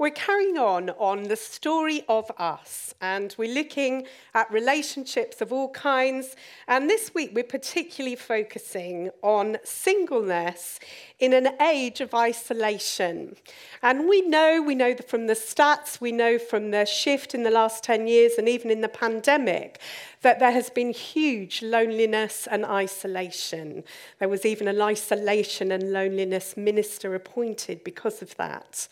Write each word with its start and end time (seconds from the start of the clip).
We're 0.00 0.08
carrying 0.08 0.56
on 0.56 0.88
on 0.98 1.24
the 1.24 1.36
story 1.36 2.04
of 2.08 2.30
us, 2.38 2.94
and 3.02 3.34
we're 3.36 3.52
looking 3.52 4.06
at 4.32 4.50
relationships 4.50 5.42
of 5.42 5.52
all 5.52 5.68
kinds. 5.72 6.36
And 6.66 6.88
this 6.88 7.12
week, 7.14 7.32
we're 7.34 7.44
particularly 7.44 8.16
focusing 8.16 9.10
on 9.20 9.58
singleness 9.62 10.80
in 11.18 11.34
an 11.34 11.48
age 11.60 12.00
of 12.00 12.14
isolation. 12.14 13.36
And 13.82 14.08
we 14.08 14.22
know, 14.22 14.62
we 14.62 14.74
know 14.74 14.96
from 15.06 15.26
the 15.26 15.34
stats, 15.34 16.00
we 16.00 16.12
know 16.12 16.38
from 16.38 16.70
the 16.70 16.86
shift 16.86 17.34
in 17.34 17.42
the 17.42 17.50
last 17.50 17.84
10 17.84 18.06
years, 18.06 18.38
and 18.38 18.48
even 18.48 18.70
in 18.70 18.80
the 18.80 18.88
pandemic, 18.88 19.82
that 20.22 20.38
there 20.38 20.52
has 20.52 20.68
been 20.70 20.90
huge 20.90 21.62
loneliness 21.62 22.46
and 22.50 22.64
isolation. 22.64 23.84
There 24.18 24.28
was 24.28 24.44
even 24.44 24.68
an 24.68 24.80
isolation 24.80 25.72
and 25.72 25.92
loneliness 25.92 26.56
minister 26.56 27.14
appointed 27.14 27.82
because 27.84 28.20
of 28.20 28.36
that. 28.36 28.86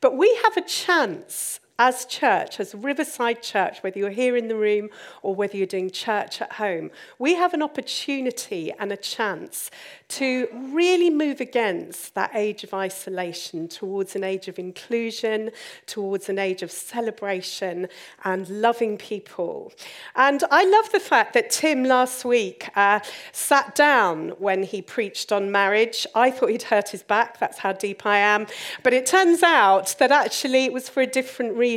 But 0.00 0.16
we 0.16 0.34
have 0.44 0.56
a 0.56 0.66
chance 0.66 1.60
as 1.80 2.04
church, 2.04 2.60
as 2.60 2.74
Riverside 2.74 3.42
Church, 3.42 3.82
whether 3.82 3.98
you're 3.98 4.10
here 4.10 4.36
in 4.36 4.48
the 4.48 4.54
room 4.54 4.90
or 5.22 5.34
whether 5.34 5.56
you're 5.56 5.66
doing 5.66 5.90
church 5.90 6.42
at 6.42 6.52
home, 6.52 6.90
we 7.18 7.36
have 7.36 7.54
an 7.54 7.62
opportunity 7.62 8.70
and 8.78 8.92
a 8.92 8.98
chance 8.98 9.70
to 10.08 10.46
really 10.52 11.08
move 11.08 11.40
against 11.40 12.14
that 12.14 12.32
age 12.34 12.64
of 12.64 12.74
isolation 12.74 13.66
towards 13.66 14.14
an 14.14 14.22
age 14.22 14.46
of 14.46 14.58
inclusion, 14.58 15.50
towards 15.86 16.28
an 16.28 16.38
age 16.38 16.62
of 16.62 16.70
celebration 16.70 17.88
and 18.24 18.46
loving 18.50 18.98
people. 18.98 19.72
And 20.14 20.44
I 20.50 20.64
love 20.64 20.92
the 20.92 21.00
fact 21.00 21.32
that 21.32 21.48
Tim 21.48 21.84
last 21.84 22.26
week 22.26 22.68
uh, 22.76 23.00
sat 23.32 23.74
down 23.74 24.30
when 24.38 24.64
he 24.64 24.82
preached 24.82 25.32
on 25.32 25.50
marriage. 25.50 26.06
I 26.14 26.30
thought 26.30 26.50
he'd 26.50 26.64
hurt 26.64 26.90
his 26.90 27.02
back, 27.02 27.38
that's 27.38 27.56
how 27.56 27.72
deep 27.72 28.04
I 28.04 28.18
am. 28.18 28.48
But 28.82 28.92
it 28.92 29.06
turns 29.06 29.42
out 29.42 29.96
that 29.98 30.10
actually 30.10 30.66
it 30.66 30.74
was 30.74 30.86
for 30.86 31.00
a 31.00 31.06
different 31.06 31.56
reason. 31.56 31.69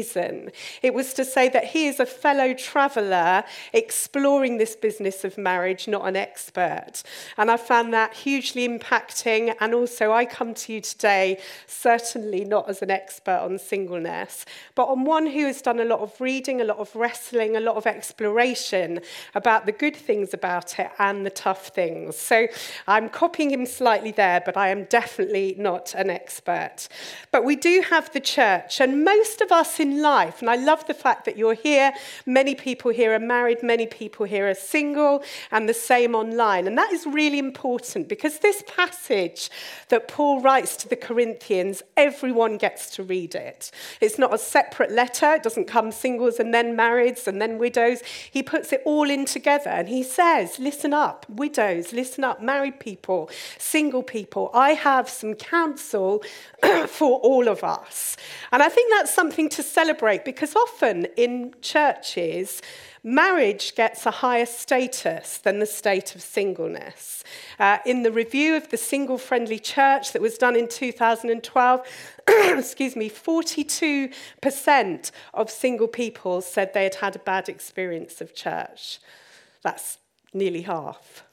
It 0.81 0.93
was 0.93 1.13
to 1.13 1.25
say 1.25 1.49
that 1.49 1.65
he 1.65 1.87
is 1.87 1.99
a 1.99 2.05
fellow 2.05 2.53
traveller 2.53 3.43
exploring 3.73 4.57
this 4.57 4.75
business 4.75 5.23
of 5.23 5.37
marriage, 5.37 5.87
not 5.87 6.07
an 6.07 6.15
expert. 6.15 7.03
And 7.37 7.51
I 7.51 7.57
found 7.57 7.93
that 7.93 8.13
hugely 8.13 8.67
impacting. 8.67 9.55
And 9.59 9.73
also, 9.73 10.11
I 10.11 10.25
come 10.25 10.53
to 10.55 10.73
you 10.73 10.81
today 10.81 11.39
certainly 11.67 12.43
not 12.45 12.69
as 12.69 12.81
an 12.81 12.89
expert 12.89 13.39
on 13.39 13.59
singleness, 13.59 14.45
but 14.75 14.85
on 14.85 15.03
one 15.03 15.27
who 15.27 15.45
has 15.45 15.61
done 15.61 15.79
a 15.79 15.85
lot 15.85 15.99
of 15.99 16.19
reading, 16.19 16.61
a 16.61 16.63
lot 16.63 16.77
of 16.77 16.95
wrestling, 16.95 17.55
a 17.55 17.59
lot 17.59 17.75
of 17.75 17.85
exploration 17.85 18.99
about 19.35 19.65
the 19.65 19.71
good 19.71 19.95
things 19.95 20.33
about 20.33 20.79
it 20.79 20.89
and 20.99 21.25
the 21.25 21.29
tough 21.29 21.67
things. 21.67 22.17
So 22.17 22.47
I'm 22.87 23.09
copying 23.09 23.51
him 23.51 23.65
slightly 23.65 24.11
there, 24.11 24.41
but 24.45 24.57
I 24.57 24.69
am 24.69 24.85
definitely 24.85 25.55
not 25.57 25.93
an 25.93 26.09
expert. 26.09 26.87
But 27.31 27.43
we 27.43 27.55
do 27.55 27.83
have 27.89 28.11
the 28.13 28.19
church, 28.19 28.79
and 28.79 29.03
most 29.03 29.41
of 29.41 29.51
us 29.51 29.79
in 29.83 30.01
life, 30.01 30.39
and 30.39 30.49
I 30.49 30.55
love 30.55 30.87
the 30.87 30.93
fact 30.93 31.25
that 31.25 31.37
you're 31.37 31.53
here, 31.53 31.93
many 32.25 32.55
people 32.55 32.89
here 32.89 33.13
are 33.13 33.19
married, 33.19 33.61
many 33.61 33.85
people 33.85 34.25
here 34.25 34.49
are 34.49 34.55
single, 34.55 35.23
and 35.51 35.69
the 35.69 35.73
same 35.73 36.15
online. 36.15 36.65
And 36.65 36.77
that 36.77 36.91
is 36.91 37.05
really 37.05 37.37
important 37.37 38.07
because 38.07 38.39
this 38.39 38.63
passage 38.65 39.51
that 39.89 40.07
Paul 40.07 40.41
writes 40.41 40.75
to 40.77 40.89
the 40.89 40.95
Corinthians, 40.95 41.83
everyone 41.97 42.57
gets 42.57 42.89
to 42.95 43.03
read 43.03 43.35
it. 43.35 43.71
It's 43.99 44.17
not 44.17 44.33
a 44.33 44.37
separate 44.37 44.91
letter, 44.91 45.33
it 45.33 45.43
doesn't 45.43 45.65
come 45.65 45.91
singles 45.91 46.39
and 46.39 46.53
then 46.53 46.77
marrieds 46.77 47.27
and 47.27 47.41
then 47.41 47.57
widows. 47.57 48.01
He 48.31 48.41
puts 48.41 48.71
it 48.71 48.81
all 48.85 49.09
in 49.09 49.25
together 49.25 49.69
and 49.69 49.89
he 49.89 50.03
says, 50.03 50.59
Listen 50.59 50.93
up, 50.93 51.25
widows, 51.29 51.91
listen 51.91 52.23
up, 52.23 52.41
married 52.41 52.79
people, 52.79 53.29
single 53.57 54.03
people. 54.03 54.49
I 54.53 54.71
have 54.71 55.09
some 55.09 55.33
counsel 55.35 56.23
for 56.87 57.19
all 57.19 57.47
of 57.47 57.63
us. 57.63 58.15
And 58.51 58.61
I 58.63 58.69
think 58.69 58.91
that's 58.91 59.13
something 59.13 59.49
to 59.49 59.62
celebrate 59.63 60.25
because 60.25 60.55
often 60.55 61.05
in 61.17 61.53
churches, 61.61 62.61
marriage 63.03 63.75
gets 63.75 64.05
a 64.05 64.11
higher 64.11 64.45
status 64.45 65.39
than 65.39 65.59
the 65.59 65.65
state 65.65 66.15
of 66.15 66.21
singleness. 66.21 67.23
Uh, 67.59 67.79
in 67.85 68.03
the 68.03 68.11
review 68.11 68.55
of 68.55 68.69
the 68.69 68.77
Single 68.77 69.17
Friendly 69.17 69.59
Church 69.59 70.13
that 70.13 70.21
was 70.21 70.37
done 70.37 70.55
in 70.55 70.67
2012, 70.67 71.81
excuse 72.27 72.95
me, 72.95 73.09
42% 73.09 75.11
of 75.33 75.49
single 75.49 75.87
people 75.87 76.41
said 76.41 76.73
they 76.73 76.83
had 76.83 76.95
had 76.95 77.15
a 77.15 77.19
bad 77.19 77.49
experience 77.49 78.21
of 78.21 78.35
church. 78.35 78.99
That's 79.61 79.97
nearly 80.33 80.61
half. 80.61 81.23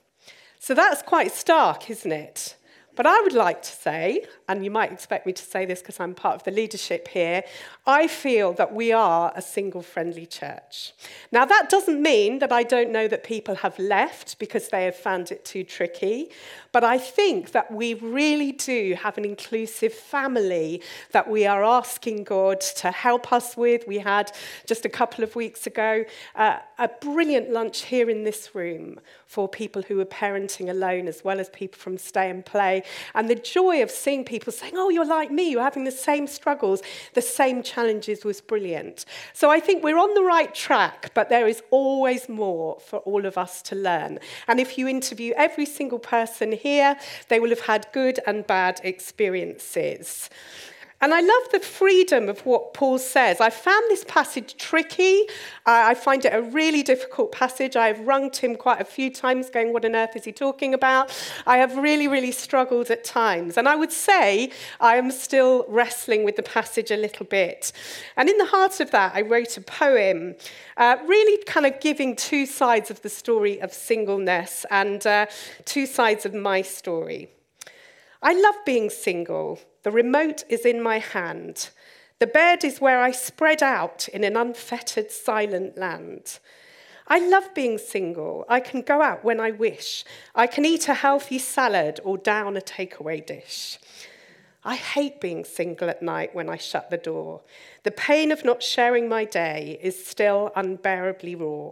So 0.59 0.75
that's 0.75 1.03
quite 1.03 1.33
stark, 1.33 1.91
isn't 1.91 2.13
it? 2.13 2.57
But 3.01 3.07
I 3.07 3.19
would 3.23 3.33
like 3.33 3.63
to 3.63 3.71
say, 3.71 4.27
and 4.47 4.63
you 4.63 4.71
might 4.71 4.93
expect 4.93 5.25
me 5.25 5.33
to 5.33 5.43
say 5.43 5.65
this 5.65 5.81
because 5.81 5.99
I'm 6.01 6.15
part 6.15 6.35
of 6.35 6.45
the 6.45 6.51
leadership 6.51 7.09
here, 7.09 7.45
I 7.87 8.07
feel 8.07 8.53
that 8.53 8.75
we 8.75 8.93
are 8.93 9.33
a 9.35 9.41
single 9.41 9.81
friendly 9.81 10.27
church. 10.27 10.93
Now, 11.33 11.47
that 11.47 11.71
doesn't 11.71 12.03
mean 12.03 12.41
that 12.41 12.53
I 12.53 12.63
don't 12.63 12.93
know 12.93 13.09
that 13.09 13.25
people 13.25 13.55
have 13.55 13.79
left 13.79 14.39
because 14.39 14.69
they 14.69 14.85
have 14.85 14.97
found 14.97 15.33
it 15.33 15.47
too 15.47 15.65
tricky, 15.65 16.29
but 16.73 16.85
I 16.85 16.99
think 16.99 17.53
that 17.53 17.73
we 17.73 17.95
really 17.95 18.53
do 18.53 18.95
have 19.01 19.17
an 19.17 19.25
inclusive 19.25 19.95
family 19.95 20.83
that 21.13 21.27
we 21.27 21.47
are 21.47 21.65
asking 21.65 22.25
God 22.25 22.61
to 22.61 22.91
help 22.91 23.33
us 23.33 23.57
with. 23.57 23.89
We 23.89 24.01
had 24.01 24.31
just 24.67 24.85
a 24.85 24.91
couple 24.91 25.25
of 25.25 25.35
weeks 25.35 25.67
ago 25.67 26.05
uh, 26.35 26.59
a 26.79 26.89
brilliant 27.01 27.49
lunch 27.49 27.85
here 27.85 28.11
in 28.11 28.25
this 28.25 28.55
room 28.55 29.01
for 29.31 29.49
people 29.49 29.81
who 29.83 30.01
are 30.01 30.05
parenting 30.05 30.69
alone 30.69 31.07
as 31.07 31.23
well 31.23 31.39
as 31.39 31.49
people 31.51 31.79
from 31.79 31.97
stay 31.97 32.29
and 32.29 32.45
play. 32.45 32.83
And 33.15 33.31
the 33.31 33.37
joy 33.37 33.81
of 33.81 33.89
seeing 33.89 34.25
people 34.25 34.53
saying, 34.53 34.73
Oh, 34.77 34.89
you're 34.89 35.07
like 35.07 35.31
me, 35.31 35.49
you're 35.49 35.63
having 35.63 35.85
the 35.85 35.93
same 35.93 36.27
struggles, 36.27 36.83
the 37.15 37.23
same 37.23 37.63
challenges 37.63 38.25
was 38.25 38.41
brilliant. 38.41 39.05
So 39.33 39.49
I 39.49 39.61
think 39.61 39.85
we're 39.85 40.01
on 40.01 40.15
the 40.15 40.25
right 40.25 40.53
track, 40.53 41.13
but 41.15 41.29
there 41.29 41.47
is 41.47 41.63
always 41.71 42.29
more 42.29 42.81
for 42.81 42.99
all 43.01 43.25
of 43.25 43.39
us 43.39 43.63
to 43.63 43.77
learn. 43.77 44.19
And 44.49 44.59
if 44.59 44.77
you 44.77 44.89
interview 44.89 45.33
every 45.37 45.65
single 45.65 46.01
person 46.01 46.51
here, 46.51 46.97
they 47.29 47.39
will 47.39 47.51
have 47.51 47.61
had 47.61 47.87
good 47.93 48.19
and 48.27 48.45
bad 48.45 48.81
experiences. 48.83 50.29
And 51.03 51.15
I 51.15 51.21
love 51.21 51.51
the 51.51 51.61
freedom 51.61 52.29
of 52.29 52.45
what 52.45 52.75
Paul 52.75 52.99
says. 52.99 53.41
I 53.41 53.49
found 53.49 53.85
this 53.89 54.05
passage 54.05 54.57
tricky. 54.59 55.23
I 55.65 55.95
find 55.95 56.27
it 56.27 56.35
a 56.35 56.43
really 56.43 56.83
difficult 56.83 57.33
passage. 57.33 57.75
I 57.75 57.87
have 57.87 58.01
rung 58.01 58.31
Tim 58.31 58.55
quite 58.55 58.83
a 58.83 58.85
few 58.85 59.11
times, 59.11 59.49
going, 59.49 59.73
What 59.73 59.87
on 59.87 59.97
earth 59.97 60.15
is 60.15 60.25
he 60.25 60.33
talking 60.33 60.75
about? 60.75 61.11
I 61.47 61.57
have 61.57 61.79
really, 61.79 62.07
really 62.07 62.33
struggled 62.33 62.91
at 62.91 63.03
times. 63.03 63.57
And 63.57 63.67
I 63.67 63.77
would 63.77 63.93
say 63.93 64.51
I 64.79 64.97
am 64.97 65.11
still 65.11 65.65
wrestling 65.69 66.23
with 66.23 66.37
the 66.37 66.43
passage 66.43 66.91
a 66.91 66.99
little 66.99 67.25
bit. 67.25 67.73
And 68.19 68.29
in 68.29 68.37
the 68.37 68.47
heart 68.47 68.81
of 68.81 68.91
that, 68.91 69.13
I 69.15 69.23
wrote 69.23 69.57
a 69.57 69.63
poem, 69.63 70.35
uh, 70.77 70.99
really 71.07 71.43
kind 71.45 71.65
of 71.65 71.81
giving 71.81 72.15
two 72.15 72.45
sides 72.45 72.91
of 72.91 73.01
the 73.01 73.09
story 73.09 73.59
of 73.63 73.73
singleness 73.73 74.67
and 74.71 75.07
uh, 75.07 75.27
two 75.65 75.87
sides 75.87 76.27
of 76.27 76.35
my 76.35 76.61
story. 76.61 77.31
I 78.23 78.35
love 78.35 78.57
being 78.67 78.91
single. 78.91 79.61
The 79.83 79.91
remote 79.91 80.45
is 80.49 80.67
in 80.67 80.83
my 80.83 80.99
hand. 80.99 81.71
The 82.19 82.27
bed 82.27 82.65
is 82.65 82.81
where 82.81 83.01
I 83.01 83.13
spread 83.13 83.63
out 83.63 84.09
in 84.09 84.25
an 84.25 84.37
unfettered, 84.37 85.11
silent 85.11 85.79
land. 85.79 86.39
I 87.07 87.19
love 87.19 87.55
being 87.55 87.79
single. 87.79 88.45
I 88.49 88.61
can 88.61 88.83
go 88.83 89.01
out 89.01 89.25
when 89.25 89.41
I 89.41 89.51
wish. 89.51 90.05
I 90.35 90.47
can 90.47 90.65
eat 90.65 90.89
a 90.89 90.95
healthy 90.95 91.39
salad 91.39 91.99
or 92.05 92.19
down 92.19 92.57
a 92.57 92.61
takeaway 92.61 93.25
dish. 93.25 93.79
I 94.63 94.77
hate 94.77 95.21
being 95.21 95.45
single 95.45 95.89
at 95.89 96.03
night 96.03 96.35
when 96.35 96.51
I 96.51 96.59
shut 96.59 96.91
the 96.91 96.99
door. 96.99 97.41
The 97.83 97.91
pain 97.91 98.31
of 98.31 98.45
not 98.45 98.63
sharing 98.63 99.09
my 99.09 99.25
day 99.25 99.79
is 99.83 100.07
still 100.07 100.53
unbearably 100.55 101.35
raw. 101.35 101.71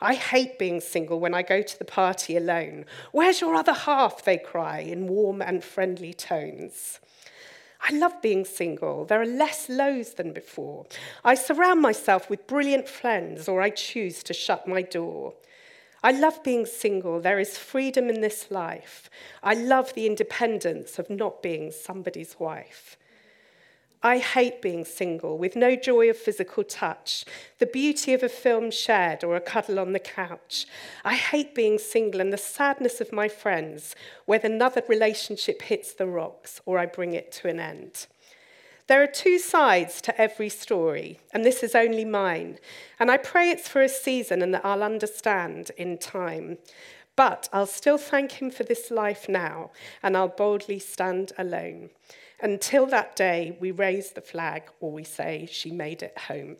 I 0.00 0.14
hate 0.14 0.58
being 0.58 0.80
single 0.80 1.18
when 1.18 1.34
I 1.34 1.42
go 1.42 1.62
to 1.62 1.78
the 1.78 1.84
party 1.84 2.36
alone. 2.36 2.84
Where's 3.12 3.40
your 3.40 3.54
other 3.54 3.72
half? 3.72 4.24
They 4.24 4.38
cry 4.38 4.78
in 4.78 5.08
warm 5.08 5.42
and 5.42 5.64
friendly 5.64 6.14
tones. 6.14 7.00
I 7.88 7.94
love 7.94 8.20
being 8.20 8.44
single. 8.44 9.04
There 9.04 9.20
are 9.20 9.26
less 9.26 9.68
lows 9.68 10.14
than 10.14 10.32
before. 10.32 10.86
I 11.24 11.36
surround 11.36 11.80
myself 11.80 12.28
with 12.28 12.48
brilliant 12.48 12.88
friends, 12.88 13.48
or 13.48 13.62
I 13.62 13.70
choose 13.70 14.24
to 14.24 14.34
shut 14.34 14.66
my 14.66 14.82
door. 14.82 15.34
I 16.02 16.10
love 16.10 16.42
being 16.42 16.66
single. 16.66 17.20
There 17.20 17.38
is 17.38 17.56
freedom 17.56 18.08
in 18.08 18.22
this 18.22 18.50
life. 18.50 19.08
I 19.40 19.54
love 19.54 19.94
the 19.94 20.06
independence 20.06 20.98
of 20.98 21.08
not 21.10 21.42
being 21.42 21.70
somebody's 21.70 22.40
wife. 22.40 22.96
I 24.02 24.18
hate 24.18 24.62
being 24.62 24.84
single 24.84 25.38
with 25.38 25.56
no 25.56 25.74
joy 25.74 26.10
of 26.10 26.16
physical 26.16 26.64
touch, 26.64 27.24
the 27.58 27.66
beauty 27.66 28.12
of 28.12 28.22
a 28.22 28.28
film 28.28 28.70
shared 28.70 29.24
or 29.24 29.36
a 29.36 29.40
cuddle 29.40 29.78
on 29.78 29.92
the 29.92 29.98
couch. 29.98 30.66
I 31.04 31.14
hate 31.14 31.54
being 31.54 31.78
single 31.78 32.20
and 32.20 32.32
the 32.32 32.38
sadness 32.38 33.00
of 33.00 33.12
my 33.12 33.28
friends, 33.28 33.96
whether 34.26 34.46
another 34.46 34.82
relationship 34.88 35.62
hits 35.62 35.92
the 35.92 36.06
rocks 36.06 36.60
or 36.66 36.78
I 36.78 36.86
bring 36.86 37.14
it 37.14 37.32
to 37.32 37.48
an 37.48 37.58
end. 37.58 38.06
There 38.86 39.02
are 39.02 39.08
two 39.08 39.40
sides 39.40 40.00
to 40.02 40.20
every 40.20 40.48
story, 40.48 41.18
and 41.32 41.44
this 41.44 41.64
is 41.64 41.74
only 41.74 42.04
mine. 42.04 42.60
And 43.00 43.10
I 43.10 43.16
pray 43.16 43.50
it's 43.50 43.68
for 43.68 43.82
a 43.82 43.88
season 43.88 44.42
and 44.42 44.54
that 44.54 44.64
I'll 44.64 44.84
understand 44.84 45.72
in 45.76 45.98
time. 45.98 46.58
But 47.16 47.48
I'll 47.52 47.66
still 47.66 47.98
thank 47.98 48.40
him 48.40 48.50
for 48.50 48.62
this 48.62 48.90
life 48.90 49.28
now, 49.28 49.70
and 50.02 50.16
I'll 50.16 50.28
boldly 50.28 50.78
stand 50.78 51.32
alone. 51.36 51.90
Until 52.40 52.86
that 52.86 53.16
day, 53.16 53.56
we 53.60 53.70
raise 53.70 54.10
the 54.10 54.20
flag 54.20 54.64
or 54.80 54.92
we 54.92 55.04
say, 55.04 55.48
She 55.50 55.70
made 55.70 56.02
it 56.02 56.16
home. 56.18 56.56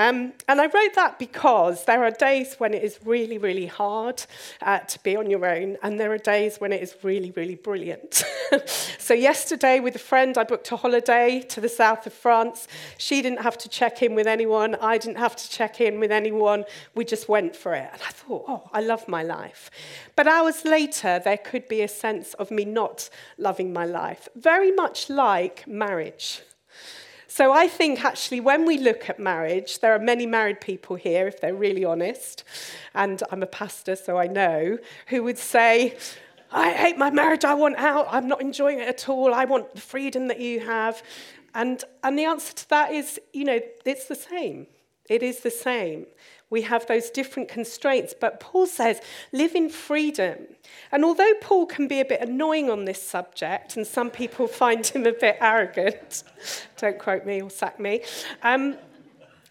Um, 0.00 0.32
and 0.48 0.62
I 0.62 0.64
wrote 0.64 0.94
that 0.94 1.18
because 1.18 1.84
there 1.84 2.02
are 2.04 2.10
days 2.10 2.54
when 2.56 2.72
it 2.72 2.82
is 2.82 2.98
really, 3.04 3.36
really 3.36 3.66
hard 3.66 4.24
uh, 4.62 4.78
to 4.78 4.98
be 5.02 5.14
on 5.14 5.28
your 5.28 5.44
own, 5.44 5.76
and 5.82 6.00
there 6.00 6.10
are 6.10 6.16
days 6.16 6.56
when 6.56 6.72
it 6.72 6.82
is 6.82 6.96
really, 7.02 7.32
really 7.32 7.56
brilliant. 7.56 8.24
so, 8.98 9.12
yesterday, 9.12 9.78
with 9.78 9.94
a 9.96 9.98
friend, 9.98 10.38
I 10.38 10.44
booked 10.44 10.72
a 10.72 10.76
holiday 10.76 11.42
to 11.50 11.60
the 11.60 11.68
south 11.68 12.06
of 12.06 12.14
France. 12.14 12.66
She 12.96 13.20
didn't 13.20 13.42
have 13.42 13.58
to 13.58 13.68
check 13.68 14.02
in 14.02 14.14
with 14.14 14.26
anyone, 14.26 14.74
I 14.76 14.96
didn't 14.96 15.18
have 15.18 15.36
to 15.36 15.50
check 15.50 15.82
in 15.82 16.00
with 16.00 16.10
anyone. 16.10 16.64
We 16.94 17.04
just 17.04 17.28
went 17.28 17.54
for 17.54 17.74
it. 17.74 17.90
And 17.92 18.00
I 18.00 18.10
thought, 18.10 18.44
oh, 18.48 18.70
I 18.72 18.80
love 18.80 19.06
my 19.06 19.22
life. 19.22 19.70
But 20.16 20.26
hours 20.26 20.64
later, 20.64 21.20
there 21.22 21.36
could 21.36 21.68
be 21.68 21.82
a 21.82 21.88
sense 21.88 22.32
of 22.34 22.50
me 22.50 22.64
not 22.64 23.10
loving 23.36 23.70
my 23.70 23.84
life, 23.84 24.30
very 24.34 24.72
much 24.72 25.10
like 25.10 25.66
marriage. 25.68 26.40
So 27.30 27.52
I 27.52 27.68
think 27.68 28.04
actually 28.04 28.40
when 28.40 28.66
we 28.66 28.76
look 28.76 29.08
at 29.08 29.20
marriage, 29.20 29.78
there 29.78 29.94
are 29.94 30.00
many 30.00 30.26
married 30.26 30.60
people 30.60 30.96
here, 30.96 31.28
if 31.28 31.40
they're 31.40 31.54
really 31.54 31.84
honest, 31.84 32.42
and 32.92 33.22
I'm 33.30 33.40
a 33.44 33.46
pastor, 33.46 33.94
so 33.94 34.18
I 34.18 34.26
know, 34.26 34.78
who 35.06 35.22
would 35.22 35.38
say, 35.38 35.96
I 36.50 36.72
hate 36.72 36.98
my 36.98 37.08
marriage, 37.10 37.44
I 37.44 37.54
want 37.54 37.76
out, 37.76 38.08
I'm 38.10 38.26
not 38.26 38.40
enjoying 38.40 38.80
it 38.80 38.88
at 38.88 39.08
all, 39.08 39.32
I 39.32 39.44
want 39.44 39.76
the 39.76 39.80
freedom 39.80 40.26
that 40.26 40.40
you 40.40 40.58
have. 40.58 41.04
And, 41.54 41.84
and 42.02 42.18
the 42.18 42.24
answer 42.24 42.52
to 42.52 42.68
that 42.70 42.92
is, 42.92 43.20
you 43.32 43.44
know, 43.44 43.60
it's 43.84 44.06
the 44.06 44.16
same. 44.16 44.66
It 45.08 45.22
is 45.22 45.38
the 45.38 45.52
same 45.52 46.06
we 46.50 46.62
have 46.62 46.86
those 46.86 47.10
different 47.10 47.48
constraints. 47.48 48.12
But 48.18 48.40
Paul 48.40 48.66
says, 48.66 49.00
live 49.32 49.54
in 49.54 49.70
freedom. 49.70 50.36
And 50.92 51.04
although 51.04 51.32
Paul 51.40 51.66
can 51.66 51.88
be 51.88 52.00
a 52.00 52.04
bit 52.04 52.20
annoying 52.20 52.68
on 52.68 52.84
this 52.84 53.02
subject, 53.02 53.76
and 53.76 53.86
some 53.86 54.10
people 54.10 54.46
find 54.62 54.84
him 54.84 55.06
a 55.06 55.12
bit 55.12 55.38
arrogant, 55.40 56.24
don't 56.76 56.98
quote 56.98 57.24
me 57.24 57.40
or 57.40 57.50
sack 57.50 57.78
me, 57.78 58.02
um, 58.42 58.76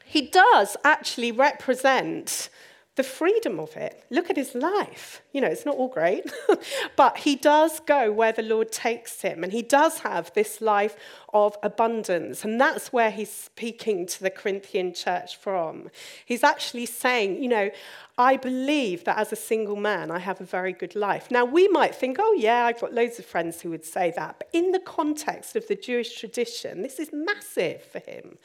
he 0.06 0.22
does 0.22 0.76
actually 0.84 1.32
represent 1.32 2.50
the 2.96 3.04
freedom 3.04 3.60
of 3.60 3.78
it. 3.78 4.04
Look 4.10 4.30
at 4.30 4.36
his 4.36 4.56
life. 4.56 5.22
You 5.32 5.42
know, 5.42 5.48
it's 5.48 5.66
not 5.66 5.78
all 5.78 5.88
great, 5.88 6.30
but 6.96 7.20
he 7.20 7.36
does 7.36 7.80
go 7.82 8.12
where 8.12 8.34
the 8.34 8.42
Lord 8.42 8.72
takes 8.72 9.22
him, 9.22 9.44
and 9.44 9.54
he 9.54 9.62
does 9.62 10.00
have 10.00 10.34
this 10.34 10.60
life 10.60 10.98
of 11.34 11.56
abundance. 11.64 12.44
And 12.44 12.60
that's 12.60 12.92
where 12.92 13.10
he's 13.10 13.32
speaking 13.32 14.06
to 14.08 14.22
the 14.22 14.30
Corinthian 14.30 14.94
church 14.94 15.38
from. 15.38 15.90
He's 16.26 16.44
actually 16.44 16.88
saying, 16.88 17.42
you 17.42 17.48
know, 17.48 17.70
I 18.18 18.36
believe 18.36 19.06
that 19.06 19.18
as 19.18 19.32
a 19.32 19.38
single 19.38 19.78
man, 19.78 20.12
I 20.12 20.20
have 20.20 20.42
a 20.42 20.46
very 20.46 20.74
good 20.74 20.94
life. 20.94 21.32
Now, 21.32 21.46
we 21.46 21.70
might 21.70 21.96
think, 21.96 22.18
oh, 22.20 22.34
yeah, 22.34 22.66
I've 22.66 22.82
got 22.82 22.94
loads 22.94 23.18
of 23.18 23.26
friends 23.26 23.62
who 23.62 23.70
would 23.70 23.86
say 23.86 24.12
that. 24.18 24.36
But 24.40 24.50
in 24.52 24.74
the 24.74 24.80
context 24.80 25.56
of 25.56 25.68
the 25.68 25.76
Jewish 25.76 26.20
tradition, 26.20 26.82
this 26.82 27.00
is 27.00 27.12
massive 27.14 27.82
for 27.82 28.00
him. 28.00 28.38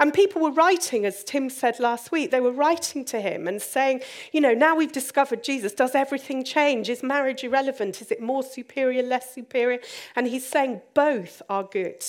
And 0.00 0.14
people 0.14 0.40
were 0.40 0.52
writing, 0.52 1.04
as 1.04 1.24
Tim 1.24 1.50
said 1.50 1.80
last 1.80 2.12
week, 2.12 2.30
they 2.30 2.40
were 2.40 2.52
writing 2.52 3.04
to 3.06 3.20
him 3.20 3.48
and 3.48 3.60
saying, 3.60 4.02
you 4.32 4.40
know, 4.40 4.54
now 4.54 4.76
we've 4.76 4.92
discovered 4.92 5.42
Jesus, 5.42 5.72
does 5.72 5.94
everything 5.94 6.44
change? 6.44 6.88
Is 6.88 7.02
marriage 7.02 7.42
irrelevant? 7.42 8.00
Is 8.00 8.12
it 8.12 8.22
more 8.22 8.44
superior, 8.44 9.02
less 9.02 9.34
superior? 9.34 9.80
And 10.14 10.28
he's 10.28 10.46
saying 10.46 10.82
both 10.94 11.42
are 11.48 11.64
good. 11.64 12.04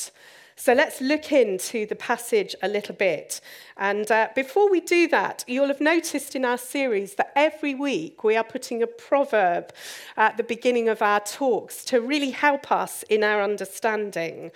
So 0.59 0.73
let's 0.73 0.99
look 0.99 1.31
into 1.31 1.85
the 1.85 1.95
passage 1.95 2.53
a 2.61 2.67
little 2.67 2.93
bit. 2.93 3.39
And 3.77 4.11
uh, 4.11 4.27
before 4.35 4.69
we 4.69 4.81
do 4.81 5.07
that, 5.07 5.45
you'll 5.47 5.69
have 5.69 5.79
noticed 5.79 6.35
in 6.35 6.43
our 6.43 6.57
series 6.57 7.15
that 7.15 7.31
every 7.33 7.73
week 7.73 8.25
we 8.25 8.35
are 8.35 8.43
putting 8.43 8.83
a 8.83 8.87
proverb 8.87 9.71
at 10.17 10.35
the 10.35 10.43
beginning 10.43 10.89
of 10.89 11.01
our 11.01 11.21
talks 11.21 11.85
to 11.85 12.01
really 12.01 12.31
help 12.31 12.73
us 12.73 13.03
in 13.03 13.23
our 13.23 13.41
understanding. 13.41 14.51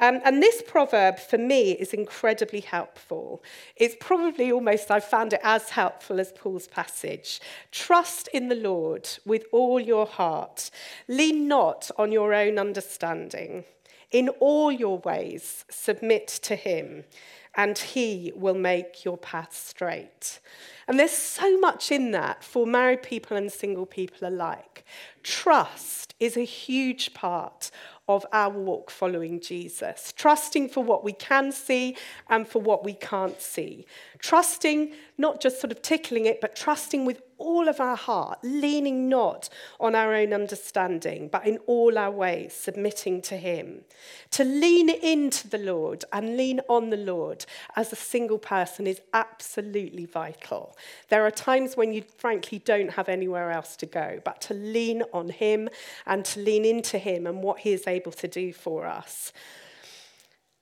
Um, 0.00 0.20
and 0.24 0.42
this 0.42 0.60
proverb, 0.66 1.20
for 1.20 1.38
me, 1.38 1.70
is 1.70 1.94
incredibly 1.94 2.60
helpful. 2.60 3.40
It's 3.76 3.94
probably 4.00 4.50
almost, 4.50 4.90
I've 4.90 5.04
found 5.04 5.34
it 5.34 5.40
as 5.44 5.70
helpful 5.70 6.18
as 6.18 6.32
Paul's 6.32 6.66
passage. 6.66 7.40
Trust 7.70 8.26
in 8.34 8.48
the 8.48 8.56
Lord 8.56 9.08
with 9.24 9.44
all 9.52 9.78
your 9.78 10.06
heart, 10.06 10.72
lean 11.06 11.46
not 11.46 11.92
on 11.96 12.10
your 12.10 12.34
own 12.34 12.58
understanding. 12.58 13.62
In 14.14 14.28
all 14.38 14.70
your 14.70 14.98
ways, 14.98 15.64
submit 15.68 16.28
to 16.42 16.54
him, 16.54 17.02
and 17.56 17.76
he 17.76 18.32
will 18.36 18.54
make 18.54 19.04
your 19.04 19.18
path 19.18 19.52
straight. 19.52 20.38
And 20.86 21.00
there's 21.00 21.10
so 21.10 21.58
much 21.58 21.90
in 21.90 22.12
that 22.12 22.44
for 22.44 22.64
married 22.64 23.02
people 23.02 23.36
and 23.36 23.50
single 23.50 23.86
people 23.86 24.28
alike. 24.28 24.84
Trust 25.24 26.14
is 26.20 26.36
a 26.36 26.44
huge 26.44 27.12
part 27.12 27.72
of 28.08 28.24
our 28.32 28.50
walk 28.50 28.88
following 28.88 29.40
Jesus, 29.40 30.14
trusting 30.16 30.68
for 30.68 30.84
what 30.84 31.02
we 31.02 31.12
can 31.12 31.50
see 31.50 31.96
and 32.30 32.46
for 32.46 32.62
what 32.62 32.84
we 32.84 32.92
can't 32.92 33.40
see. 33.40 33.84
Trusting, 34.24 34.92
not 35.18 35.42
just 35.42 35.60
sort 35.60 35.70
of 35.70 35.82
tickling 35.82 36.24
it, 36.24 36.40
but 36.40 36.56
trusting 36.56 37.04
with 37.04 37.20
all 37.36 37.68
of 37.68 37.78
our 37.78 37.94
heart, 37.94 38.38
leaning 38.42 39.06
not 39.06 39.50
on 39.78 39.94
our 39.94 40.14
own 40.14 40.32
understanding, 40.32 41.28
but 41.28 41.46
in 41.46 41.58
all 41.66 41.98
our 41.98 42.10
ways, 42.10 42.54
submitting 42.54 43.20
to 43.20 43.36
Him. 43.36 43.82
To 44.30 44.42
lean 44.42 44.88
into 44.88 45.46
the 45.46 45.58
Lord 45.58 46.06
and 46.10 46.38
lean 46.38 46.62
on 46.70 46.88
the 46.88 46.96
Lord 46.96 47.44
as 47.76 47.92
a 47.92 47.96
single 47.96 48.38
person 48.38 48.86
is 48.86 49.02
absolutely 49.12 50.06
vital. 50.06 50.74
There 51.10 51.26
are 51.26 51.30
times 51.30 51.76
when 51.76 51.92
you 51.92 52.02
frankly 52.16 52.60
don't 52.60 52.94
have 52.94 53.10
anywhere 53.10 53.50
else 53.50 53.76
to 53.76 53.84
go, 53.84 54.20
but 54.24 54.40
to 54.40 54.54
lean 54.54 55.02
on 55.12 55.28
Him 55.28 55.68
and 56.06 56.24
to 56.24 56.40
lean 56.40 56.64
into 56.64 56.96
Him 56.96 57.26
and 57.26 57.42
what 57.42 57.58
He 57.58 57.74
is 57.74 57.86
able 57.86 58.12
to 58.12 58.26
do 58.26 58.54
for 58.54 58.86
us. 58.86 59.34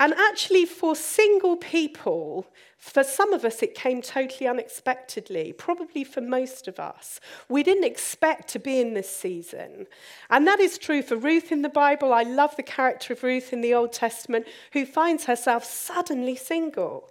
And 0.02 0.14
actually, 0.14 0.64
for 0.64 0.96
single 0.96 1.56
people, 1.56 2.48
for 2.76 3.04
some 3.04 3.32
of 3.32 3.44
us, 3.44 3.62
it 3.62 3.76
came 3.76 4.02
totally 4.02 4.48
unexpectedly, 4.48 5.52
probably 5.52 6.02
for 6.02 6.20
most 6.20 6.66
of 6.66 6.80
us. 6.80 7.20
We 7.48 7.62
didn't 7.62 7.84
expect 7.84 8.48
to 8.48 8.58
be 8.58 8.80
in 8.80 8.94
this 8.94 9.08
season. 9.08 9.86
And 10.28 10.44
that 10.48 10.58
is 10.58 10.76
true 10.76 11.02
for 11.02 11.14
Ruth 11.14 11.52
in 11.52 11.62
the 11.62 11.68
Bible. 11.68 12.12
I 12.12 12.24
love 12.24 12.56
the 12.56 12.64
character 12.64 13.12
of 13.12 13.22
Ruth 13.22 13.52
in 13.52 13.60
the 13.60 13.74
Old 13.74 13.92
Testament, 13.92 14.48
who 14.72 14.84
finds 14.86 15.26
herself 15.26 15.62
suddenly 15.62 16.34
single 16.34 17.08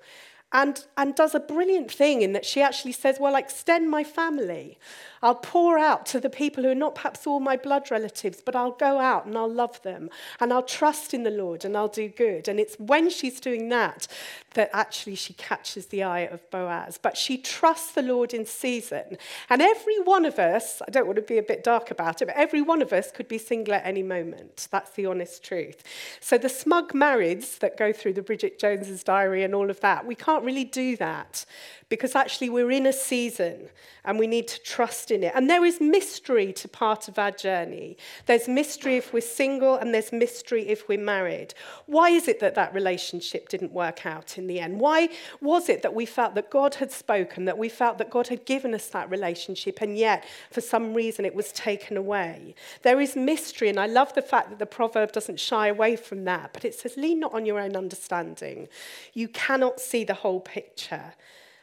and, 0.51 0.85
and 0.97 1.15
does 1.15 1.33
a 1.33 1.39
brilliant 1.39 1.89
thing 1.89 2.21
in 2.21 2.33
that 2.33 2.45
she 2.45 2.61
actually 2.61 2.91
says, 2.91 3.21
Well, 3.21 3.37
extend 3.37 3.89
my 3.89 4.03
family. 4.03 4.77
I'll 5.21 5.35
pour 5.35 5.77
out 5.77 6.05
to 6.07 6.19
the 6.19 6.29
people 6.29 6.63
who 6.63 6.69
are 6.69 6.75
not 6.75 6.95
perhaps 6.95 7.27
all 7.27 7.39
my 7.39 7.55
blood 7.55 7.91
relatives, 7.91 8.41
but 8.43 8.55
I'll 8.55 8.71
go 8.71 8.99
out 8.99 9.25
and 9.25 9.37
I'll 9.37 9.51
love 9.51 9.81
them 9.83 10.09
and 10.39 10.51
I'll 10.51 10.63
trust 10.63 11.13
in 11.13 11.23
the 11.23 11.29
Lord 11.29 11.63
and 11.63 11.77
I'll 11.77 11.87
do 11.87 12.09
good. 12.09 12.47
And 12.47 12.59
it's 12.59 12.75
when 12.79 13.09
she's 13.09 13.39
doing 13.39 13.69
that 13.69 14.07
that 14.53 14.69
actually 14.73 15.15
she 15.15 15.33
catches 15.33 15.87
the 15.87 16.03
eye 16.03 16.21
of 16.21 16.49
Boaz. 16.49 16.97
But 17.01 17.17
she 17.17 17.37
trusts 17.37 17.91
the 17.93 18.01
Lord 18.01 18.33
in 18.33 18.45
season. 18.45 19.17
And 19.49 19.61
every 19.61 19.99
one 20.01 20.25
of 20.25 20.39
us, 20.39 20.81
I 20.85 20.91
don't 20.91 21.05
want 21.05 21.17
to 21.17 21.21
be 21.21 21.37
a 21.37 21.43
bit 21.43 21.63
dark 21.63 21.91
about 21.91 22.21
it, 22.21 22.25
but 22.25 22.35
every 22.35 22.61
one 22.61 22.81
of 22.81 22.91
us 22.91 23.11
could 23.11 23.27
be 23.27 23.37
single 23.37 23.73
at 23.73 23.85
any 23.85 24.03
moment. 24.03 24.67
That's 24.71 24.91
the 24.91 25.05
honest 25.05 25.43
truth. 25.43 25.83
So 26.19 26.37
the 26.37 26.49
smug 26.49 26.93
marrieds 26.93 27.59
that 27.59 27.77
go 27.77 27.93
through 27.93 28.13
the 28.13 28.21
Bridget 28.21 28.59
Jones's 28.59 29.03
diary 29.03 29.43
and 29.43 29.55
all 29.55 29.69
of 29.69 29.79
that, 29.81 30.05
we 30.05 30.15
can't 30.15 30.43
really 30.43 30.65
do 30.65 30.97
that 30.97 31.45
because 31.89 32.15
actually 32.15 32.49
we're 32.49 32.71
in 32.71 32.85
a 32.85 32.93
season 32.93 33.69
and 34.05 34.17
we 34.17 34.25
need 34.25 34.47
to 34.47 34.59
trust 34.61 35.10
in 35.11 35.23
it. 35.23 35.33
And 35.35 35.49
there 35.49 35.65
is 35.65 35.79
mystery 35.79 36.53
to 36.53 36.67
part 36.67 37.07
of 37.07 37.19
our 37.19 37.31
journey. 37.31 37.97
There's 38.25 38.47
mystery 38.47 38.95
if 38.97 39.13
we're 39.13 39.21
single, 39.21 39.75
and 39.75 39.93
there's 39.93 40.11
mystery 40.11 40.67
if 40.67 40.87
we're 40.87 40.99
married. 40.99 41.53
Why 41.85 42.09
is 42.09 42.27
it 42.27 42.39
that 42.39 42.55
that 42.55 42.73
relationship 42.73 43.49
didn't 43.49 43.73
work 43.73 44.05
out 44.05 44.37
in 44.37 44.47
the 44.47 44.59
end? 44.59 44.79
Why 44.79 45.09
was 45.41 45.69
it 45.69 45.81
that 45.81 45.93
we 45.93 46.05
felt 46.05 46.35
that 46.35 46.49
God 46.49 46.75
had 46.75 46.91
spoken, 46.91 47.45
that 47.45 47.57
we 47.57 47.69
felt 47.69 47.97
that 47.97 48.09
God 48.09 48.27
had 48.27 48.45
given 48.45 48.73
us 48.73 48.87
that 48.87 49.09
relationship, 49.09 49.81
and 49.81 49.97
yet 49.97 50.25
for 50.49 50.61
some 50.61 50.93
reason 50.93 51.25
it 51.25 51.35
was 51.35 51.51
taken 51.51 51.97
away? 51.97 52.55
There 52.81 53.01
is 53.01 53.15
mystery, 53.15 53.69
and 53.69 53.79
I 53.79 53.85
love 53.87 54.13
the 54.13 54.21
fact 54.21 54.49
that 54.49 54.59
the 54.59 54.65
proverb 54.65 55.11
doesn't 55.11 55.39
shy 55.39 55.67
away 55.67 55.95
from 55.95 56.23
that, 56.25 56.53
but 56.53 56.65
it 56.65 56.75
says, 56.75 56.97
Lean 56.97 57.19
not 57.19 57.33
on 57.33 57.45
your 57.45 57.59
own 57.59 57.75
understanding. 57.75 58.67
You 59.13 59.27
cannot 59.27 59.79
see 59.79 60.03
the 60.03 60.13
whole 60.13 60.39
picture. 60.39 61.13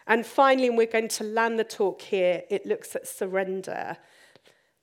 And 0.08 0.26
finally, 0.26 0.66
and 0.66 0.76
we're 0.76 0.86
going 0.86 1.08
to 1.08 1.24
land 1.24 1.58
the 1.58 1.64
talk 1.64 2.02
here, 2.02 2.42
it 2.50 2.66
looks 2.66 2.96
at 2.96 3.06
surrender. 3.06 3.96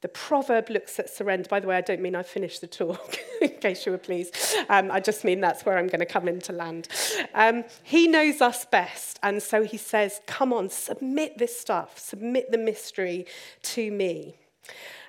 The 0.01 0.09
proverb 0.09 0.69
looks 0.69 0.99
at 0.99 1.09
surrender. 1.09 1.49
By 1.49 1.59
the 1.59 1.67
way, 1.67 1.75
I 1.75 1.81
don't 1.81 1.99
mean 1.99 2.15
I 2.15 2.21
finished 2.21 2.61
the 2.61 2.67
talk, 2.67 3.17
in 3.41 3.49
case 3.59 3.87
you 3.87 3.91
were 3.91 3.97
pleased. 3.97 4.37
Um, 4.69 4.91
I 4.91 4.99
just 4.99 5.23
mean 5.23 5.41
that's 5.41 5.65
where 5.65 5.79
I'm 5.79 5.87
going 5.87 5.99
to 5.99 6.05
come 6.05 6.27
in 6.27 6.39
to 6.41 6.53
land. 6.53 6.87
Um, 7.33 7.63
he 7.81 8.07
knows 8.07 8.39
us 8.39 8.65
best, 8.65 9.19
and 9.23 9.41
so 9.41 9.63
he 9.63 9.77
says, 9.77 10.21
Come 10.27 10.53
on, 10.53 10.69
submit 10.69 11.39
this 11.39 11.59
stuff, 11.59 11.97
submit 11.97 12.51
the 12.51 12.59
mystery 12.59 13.25
to 13.63 13.89
me. 13.89 14.35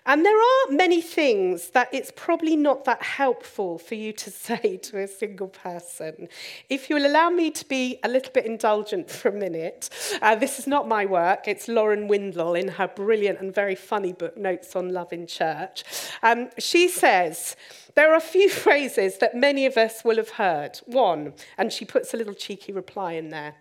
And 0.06 0.24
there 0.24 0.38
are 0.38 0.70
many 0.70 1.02
things 1.02 1.70
that 1.70 1.88
it's 1.92 2.12
probably 2.14 2.54
not 2.54 2.84
that 2.84 3.02
helpful 3.02 3.76
for 3.76 3.96
you 3.96 4.12
to 4.12 4.30
say 4.46 4.78
to 4.84 5.00
a 5.00 5.08
single 5.08 5.48
person. 5.48 6.28
If 6.70 6.88
you'll 6.88 7.06
allow 7.06 7.28
me 7.28 7.50
to 7.50 7.68
be 7.68 7.98
a 8.04 8.08
little 8.08 8.32
bit 8.32 8.46
indulgent 8.46 9.10
for 9.10 9.28
a 9.28 9.32
minute, 9.32 9.90
uh, 10.22 10.36
this 10.36 10.60
is 10.60 10.66
not 10.68 10.86
my 10.86 11.04
work, 11.04 11.48
it's 11.48 11.66
Lauren 11.66 12.06
Windle 12.06 12.54
in 12.54 12.68
her 12.68 12.86
brilliant 12.86 13.40
and 13.40 13.52
very 13.52 13.74
funny 13.74 14.12
book, 14.12 14.36
Notes 14.36 14.76
on 14.76 14.90
Love 14.90 15.12
in 15.12 15.26
Church. 15.26 15.82
Um, 16.22 16.50
she 16.56 16.88
says, 16.88 17.56
there 17.96 18.12
are 18.12 18.16
a 18.16 18.20
few 18.20 18.48
phrases 18.64 19.18
that 19.18 19.34
many 19.34 19.66
of 19.66 19.76
us 19.76 20.04
will 20.04 20.16
have 20.16 20.30
heard. 20.30 20.78
One, 20.86 21.34
and 21.58 21.72
she 21.72 21.84
puts 21.84 22.14
a 22.14 22.16
little 22.16 22.34
cheeky 22.34 22.70
reply 22.70 23.12
in 23.14 23.30
there 23.30 23.56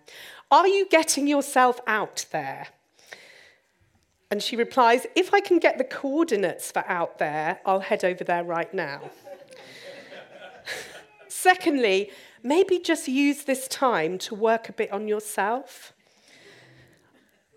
Are 0.52 0.68
you 0.68 0.86
getting 0.88 1.26
yourself 1.26 1.80
out 1.88 2.26
there? 2.30 2.68
And 4.30 4.42
she 4.42 4.56
replies, 4.56 5.06
If 5.14 5.32
I 5.32 5.40
can 5.40 5.58
get 5.58 5.78
the 5.78 5.84
coordinates 5.84 6.70
for 6.72 6.84
out 6.88 7.18
there, 7.18 7.60
I'll 7.64 7.80
head 7.80 8.04
over 8.04 8.24
there 8.24 8.44
right 8.44 8.72
now. 8.74 9.10
Secondly, 11.28 12.10
maybe 12.42 12.78
just 12.78 13.08
use 13.08 13.44
this 13.44 13.68
time 13.68 14.18
to 14.18 14.34
work 14.34 14.68
a 14.68 14.72
bit 14.72 14.92
on 14.92 15.06
yourself. 15.06 15.92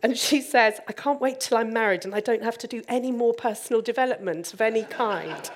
And 0.01 0.17
she 0.17 0.41
says, 0.41 0.79
I 0.87 0.93
can't 0.93 1.19
wait 1.19 1.39
till 1.39 1.57
I'm 1.57 1.73
married 1.73 2.05
and 2.05 2.15
I 2.15 2.21
don't 2.21 2.43
have 2.43 2.57
to 2.59 2.67
do 2.67 2.81
any 2.87 3.11
more 3.11 3.33
personal 3.33 3.81
development 3.81 4.53
of 4.53 4.61
any 4.61 4.83
kind. 4.83 5.49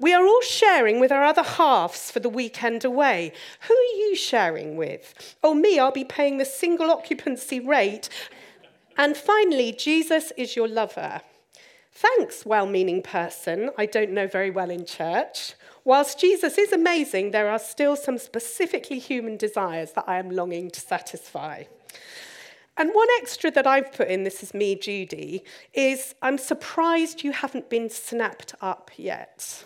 we 0.00 0.14
are 0.14 0.24
all 0.24 0.40
sharing 0.40 0.98
with 0.98 1.12
our 1.12 1.24
other 1.24 1.42
halves 1.42 2.10
for 2.10 2.20
the 2.20 2.30
weekend 2.30 2.84
away. 2.84 3.32
Who 3.68 3.74
are 3.74 3.96
you 3.98 4.16
sharing 4.16 4.76
with? 4.76 5.36
Oh, 5.42 5.52
me, 5.52 5.78
I'll 5.78 5.92
be 5.92 6.04
paying 6.04 6.38
the 6.38 6.46
single 6.46 6.90
occupancy 6.90 7.60
rate 7.60 8.08
and 8.96 9.16
finally, 9.16 9.72
Jesus 9.72 10.32
is 10.36 10.56
your 10.56 10.68
lover. 10.68 11.22
Thanks, 11.92 12.46
well 12.46 12.66
meaning 12.66 13.02
person. 13.02 13.70
I 13.76 13.86
don't 13.86 14.12
know 14.12 14.26
very 14.26 14.50
well 14.50 14.70
in 14.70 14.86
church. 14.86 15.54
Whilst 15.84 16.18
Jesus 16.18 16.56
is 16.56 16.72
amazing, 16.72 17.30
there 17.30 17.50
are 17.50 17.58
still 17.58 17.96
some 17.96 18.18
specifically 18.18 18.98
human 18.98 19.36
desires 19.36 19.92
that 19.92 20.04
I 20.06 20.18
am 20.18 20.30
longing 20.30 20.70
to 20.70 20.80
satisfy. 20.80 21.64
And 22.76 22.90
one 22.94 23.08
extra 23.20 23.50
that 23.50 23.66
I've 23.66 23.92
put 23.92 24.08
in, 24.08 24.24
this 24.24 24.42
is 24.42 24.54
me, 24.54 24.74
Judy, 24.74 25.44
is 25.74 26.14
I'm 26.22 26.38
surprised 26.38 27.22
you 27.22 27.32
haven't 27.32 27.68
been 27.68 27.90
snapped 27.90 28.54
up 28.62 28.90
yet. 28.96 29.64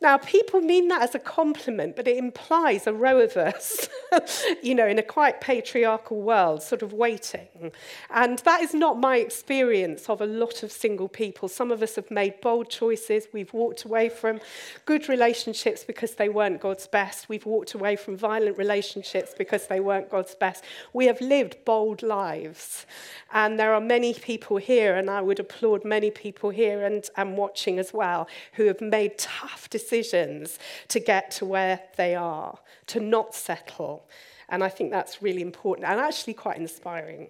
Now, 0.00 0.16
people 0.16 0.60
mean 0.60 0.86
that 0.88 1.02
as 1.02 1.16
a 1.16 1.18
compliment, 1.18 1.96
but 1.96 2.06
it 2.06 2.16
implies 2.16 2.86
a 2.86 2.92
row 2.92 3.18
of 3.18 3.36
us, 3.36 3.88
you 4.62 4.72
know, 4.72 4.86
in 4.86 4.96
a 4.96 5.02
quite 5.02 5.40
patriarchal 5.40 6.22
world, 6.22 6.62
sort 6.62 6.82
of 6.82 6.92
waiting. 6.92 7.72
And 8.08 8.38
that 8.40 8.60
is 8.60 8.74
not 8.74 9.00
my 9.00 9.16
experience 9.16 10.08
of 10.08 10.20
a 10.20 10.26
lot 10.26 10.62
of 10.62 10.70
single 10.70 11.08
people. 11.08 11.48
Some 11.48 11.72
of 11.72 11.82
us 11.82 11.96
have 11.96 12.12
made 12.12 12.40
bold 12.40 12.70
choices. 12.70 13.26
We've 13.32 13.52
walked 13.52 13.84
away 13.84 14.08
from 14.08 14.40
good 14.84 15.08
relationships 15.08 15.82
because 15.82 16.14
they 16.14 16.28
weren't 16.28 16.60
God's 16.60 16.86
best. 16.86 17.28
We've 17.28 17.46
walked 17.46 17.74
away 17.74 17.96
from 17.96 18.16
violent 18.16 18.56
relationships 18.56 19.34
because 19.36 19.66
they 19.66 19.80
weren't 19.80 20.10
God's 20.10 20.36
best. 20.36 20.62
We 20.92 21.06
have 21.06 21.20
lived 21.20 21.64
bold 21.64 22.04
lives. 22.04 22.86
And 23.32 23.58
there 23.58 23.74
are 23.74 23.80
many 23.80 24.14
people 24.14 24.58
here, 24.58 24.96
and 24.96 25.10
I 25.10 25.22
would 25.22 25.40
applaud 25.40 25.84
many 25.84 26.12
people 26.12 26.50
here 26.50 26.84
and, 26.84 27.04
and 27.16 27.36
watching 27.36 27.80
as 27.80 27.92
well, 27.92 28.28
who 28.52 28.66
have 28.66 28.80
made 28.80 29.18
tough 29.18 29.68
decisions 29.68 29.87
decisions 29.88 30.58
to 30.88 31.00
get 31.00 31.30
to 31.32 31.46
where 31.46 31.80
they 31.96 32.14
are, 32.14 32.58
to 32.88 33.00
not 33.00 33.34
settle. 33.34 34.08
And 34.48 34.64
I 34.64 34.68
think 34.68 34.90
that's 34.90 35.22
really 35.22 35.42
important 35.42 35.88
and 35.88 36.00
actually 36.00 36.34
quite 36.34 36.56
inspiring. 36.56 37.28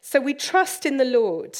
So 0.00 0.20
we 0.20 0.34
trust 0.34 0.86
in 0.86 0.96
the 0.96 1.04
Lord. 1.04 1.58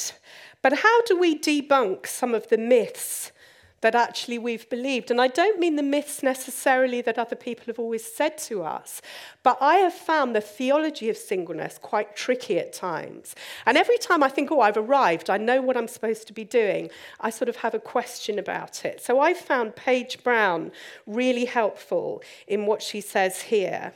But 0.63 0.79
how 0.79 1.03
do 1.03 1.19
we 1.19 1.39
debunk 1.39 2.07
some 2.07 2.35
of 2.35 2.49
the 2.49 2.59
myths 2.59 3.33
that 3.81 3.95
actually 3.95 4.39
we've 4.39 4.69
believed. 4.69 5.11
And 5.11 5.21
I 5.21 5.29
don't 5.29 5.61
mean 5.61 5.77
the 5.77 5.83
myths 5.83 6.23
necessarily 6.23 7.01
that 7.03 7.19
other 7.19 7.37
people 7.37 7.67
have 7.67 7.79
always 7.79 8.05
said 8.05 8.39
to 8.39 8.63
us, 8.63 9.01
but 9.43 9.57
I 9.61 9.77
have 9.77 9.95
found 9.95 10.35
the 10.35 10.41
theology 10.41 11.09
of 11.09 11.17
singleness 11.17 11.79
quite 11.79 12.17
tricky 12.17 12.59
at 12.59 12.73
times. 12.73 13.35
And 13.67 13.79
every 13.79 13.99
time 13.99 14.23
I 14.23 14.29
think, 14.29 14.51
oh, 14.51 14.61
I've 14.61 14.77
arrived, 14.77 15.31
I 15.31 15.37
know 15.37 15.63
what 15.63 15.77
I'm 15.77 15.89
supposed 15.89 16.27
to 16.27 16.33
be 16.33 16.45
doing, 16.45 16.91
I 17.21 17.31
sort 17.31 17.49
of 17.49 17.57
have 17.57 17.75
a 17.75 17.79
question 17.79 18.39
about 18.39 18.85
it. 18.85 19.01
So 19.01 19.21
I 19.21 19.35
found 19.35 19.77
Paige 19.77 20.23
Brown 20.23 20.73
really 21.07 21.45
helpful 21.45 22.23
in 22.47 22.67
what 22.67 22.83
she 22.83 23.01
says 23.01 23.43
here. 23.43 23.93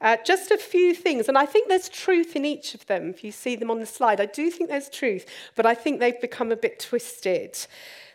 Uh, 0.00 0.18
just 0.22 0.50
a 0.50 0.58
few 0.58 0.92
things, 0.92 1.28
and 1.28 1.38
I 1.38 1.46
think 1.46 1.68
there's 1.68 1.88
truth 1.88 2.36
in 2.36 2.44
each 2.44 2.74
of 2.74 2.84
them. 2.86 3.08
If 3.08 3.24
you 3.24 3.32
see 3.32 3.56
them 3.56 3.70
on 3.70 3.80
the 3.80 3.86
slide, 3.86 4.20
I 4.20 4.26
do 4.26 4.50
think 4.50 4.68
there's 4.68 4.90
truth, 4.90 5.24
but 5.54 5.64
I 5.64 5.74
think 5.74 5.98
they've 5.98 6.20
become 6.20 6.52
a 6.52 6.56
bit 6.56 6.78
twisted. 6.78 7.56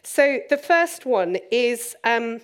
So 0.03 0.39
the 0.49 0.57
first 0.57 1.05
one 1.05 1.37
is 1.51 1.95
um, 2.03 2.41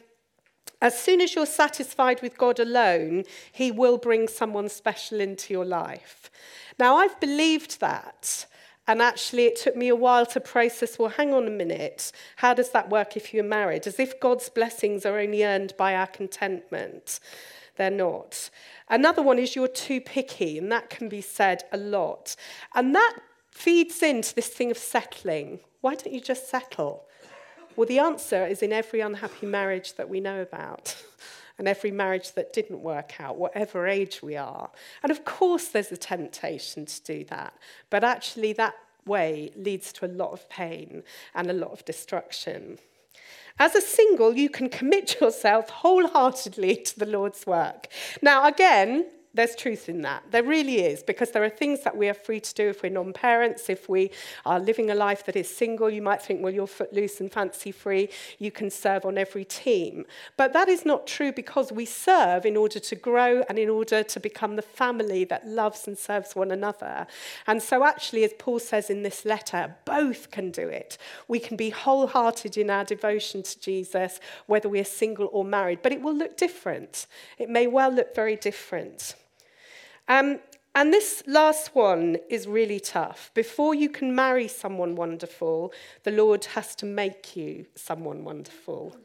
as 0.81 0.99
soon 0.99 1.21
as 1.21 1.35
you're 1.35 1.45
satisfied 1.45 2.21
with 2.21 2.37
God 2.37 2.59
alone, 2.59 3.23
He 3.51 3.71
will 3.71 3.97
bring 3.97 4.27
someone 4.27 4.69
special 4.69 5.19
into 5.19 5.53
your 5.53 5.65
life. 5.65 6.29
Now, 6.77 6.97
I've 6.97 7.19
believed 7.19 7.79
that. 7.79 8.45
And 8.87 9.01
actually, 9.01 9.45
it 9.45 9.55
took 9.55 9.75
me 9.75 9.87
a 9.87 9.95
while 9.95 10.27
to 10.27 10.39
process 10.39 10.99
well, 10.99 11.09
hang 11.09 11.33
on 11.33 11.47
a 11.47 11.51
minute. 11.51 12.11
How 12.35 12.53
does 12.53 12.69
that 12.69 12.89
work 12.89 13.17
if 13.17 13.33
you're 13.33 13.43
married? 13.43 13.87
As 13.87 13.99
if 13.99 14.19
God's 14.19 14.47
blessings 14.49 15.07
are 15.07 15.17
only 15.17 15.43
earned 15.43 15.73
by 15.75 15.95
our 15.95 16.05
contentment. 16.05 17.19
They're 17.77 17.89
not. 17.89 18.51
Another 18.87 19.23
one 19.23 19.39
is 19.39 19.55
you're 19.55 19.67
too 19.67 20.01
picky, 20.01 20.59
and 20.59 20.71
that 20.71 20.91
can 20.91 21.09
be 21.09 21.21
said 21.21 21.63
a 21.71 21.77
lot. 21.77 22.35
And 22.75 22.93
that 22.93 23.17
feeds 23.49 24.03
into 24.03 24.35
this 24.35 24.49
thing 24.49 24.69
of 24.69 24.77
settling. 24.77 25.61
Why 25.81 25.95
don't 25.95 26.13
you 26.13 26.21
just 26.21 26.47
settle? 26.47 27.05
Well, 27.75 27.87
the 27.87 27.99
answer 27.99 28.45
is 28.45 28.61
in 28.61 28.71
every 28.71 29.01
unhappy 29.01 29.45
marriage 29.45 29.95
that 29.95 30.09
we 30.09 30.19
know 30.19 30.41
about. 30.41 30.95
and 31.57 31.67
every 31.67 31.91
marriage 31.91 32.33
that 32.33 32.53
didn't 32.53 32.81
work 32.81 33.19
out, 33.19 33.37
whatever 33.37 33.87
age 33.87 34.21
we 34.21 34.35
are. 34.35 34.69
And 35.03 35.11
of 35.11 35.23
course, 35.23 35.69
there's 35.69 35.91
a 35.91 35.97
temptation 35.97 36.85
to 36.85 37.03
do 37.03 37.23
that, 37.25 37.53
but 37.89 38.03
actually, 38.03 38.53
that 38.53 38.75
way 39.05 39.51
leads 39.55 39.93
to 39.93 40.05
a 40.05 40.07
lot 40.07 40.31
of 40.31 40.49
pain 40.49 41.03
and 41.33 41.49
a 41.49 41.53
lot 41.53 41.71
of 41.71 41.85
destruction. 41.85 42.79
As 43.57 43.73
a 43.73 43.81
single, 43.81 44.35
you 44.35 44.49
can 44.49 44.67
commit 44.67 45.19
yourself 45.21 45.69
wholeheartedly 45.69 46.77
to 46.77 46.99
the 46.99 47.05
Lord's 47.05 47.47
work. 47.47 47.87
Now, 48.21 48.47
again, 48.47 49.05
there's 49.35 49.55
truth 49.55 49.89
in 49.89 50.01
that. 50.03 50.23
There 50.31 50.43
really 50.43 50.85
is, 50.85 51.03
because 51.03 51.31
there 51.31 51.43
are 51.43 51.49
things 51.49 51.83
that 51.83 51.95
we 51.95 52.07
are 52.07 52.13
free 52.13 52.39
to 52.39 52.53
do 52.53 52.69
if 52.69 52.81
we're 52.81 52.89
non 52.89 53.11
parents, 53.11 53.69
if 53.69 53.89
we 53.89 54.11
are 54.45 54.59
living 54.59 54.89
a 54.89 54.95
life 54.95 55.25
that 55.25 55.35
is 55.35 55.53
single. 55.53 55.89
You 55.89 56.01
might 56.01 56.21
think, 56.21 56.41
well, 56.41 56.53
you're 56.53 56.67
footloose 56.67 57.19
and 57.19 57.31
fancy 57.31 57.71
free, 57.71 58.09
you 58.39 58.49
can 58.49 58.69
serve 58.69 59.05
on 59.05 59.17
every 59.17 59.43
team. 59.43 60.05
But 60.37 60.53
that 60.53 60.69
is 60.69 60.85
not 60.85 61.05
true 61.05 61.33
because 61.33 61.71
we 61.71 61.85
serve 61.85 62.45
in 62.45 62.55
order 62.55 62.79
to 62.79 62.95
grow 62.95 63.43
and 63.49 63.59
in 63.59 63.69
order 63.69 64.03
to 64.03 64.19
become 64.19 64.55
the 64.55 64.61
family 64.61 65.25
that 65.25 65.45
loves 65.45 65.85
and 65.85 65.97
serves 65.97 66.35
one 66.35 66.51
another. 66.51 67.05
And 67.45 67.61
so, 67.61 67.83
actually, 67.83 68.23
as 68.23 68.33
Paul 68.39 68.59
says 68.59 68.89
in 68.89 69.03
this 69.03 69.25
letter, 69.25 69.75
both 69.83 70.31
can 70.31 70.49
do 70.49 70.67
it. 70.69 70.97
We 71.27 71.39
can 71.39 71.57
be 71.57 71.71
wholehearted 71.71 72.57
in 72.57 72.69
our 72.69 72.85
devotion 72.85 73.43
to 73.43 73.59
Jesus, 73.59 74.21
whether 74.45 74.69
we 74.69 74.79
are 74.79 74.85
single 74.85 75.29
or 75.33 75.43
married, 75.43 75.79
but 75.83 75.91
it 75.91 76.01
will 76.01 76.15
look 76.15 76.37
different. 76.37 77.07
It 77.37 77.49
may 77.49 77.67
well 77.67 77.91
look 77.91 78.15
very 78.15 78.37
different. 78.37 79.15
Um, 80.07 80.39
and 80.75 80.91
this 80.91 81.23
last 81.25 81.73
one 81.73 82.17
is 82.29 82.47
really 82.47 82.81
tough. 82.81 83.31
Before 83.33 83.73
you 83.73 83.89
can 83.89 84.13
marry 84.13 84.47
someone 84.47 84.95
wonderful, 84.95 85.71
the 86.03 86.11
Lord 86.11 86.45
has 86.45 86.75
to 86.75 86.85
make 86.85 87.35
you 87.37 87.65
someone 87.75 88.25
wonderful. 88.25 88.95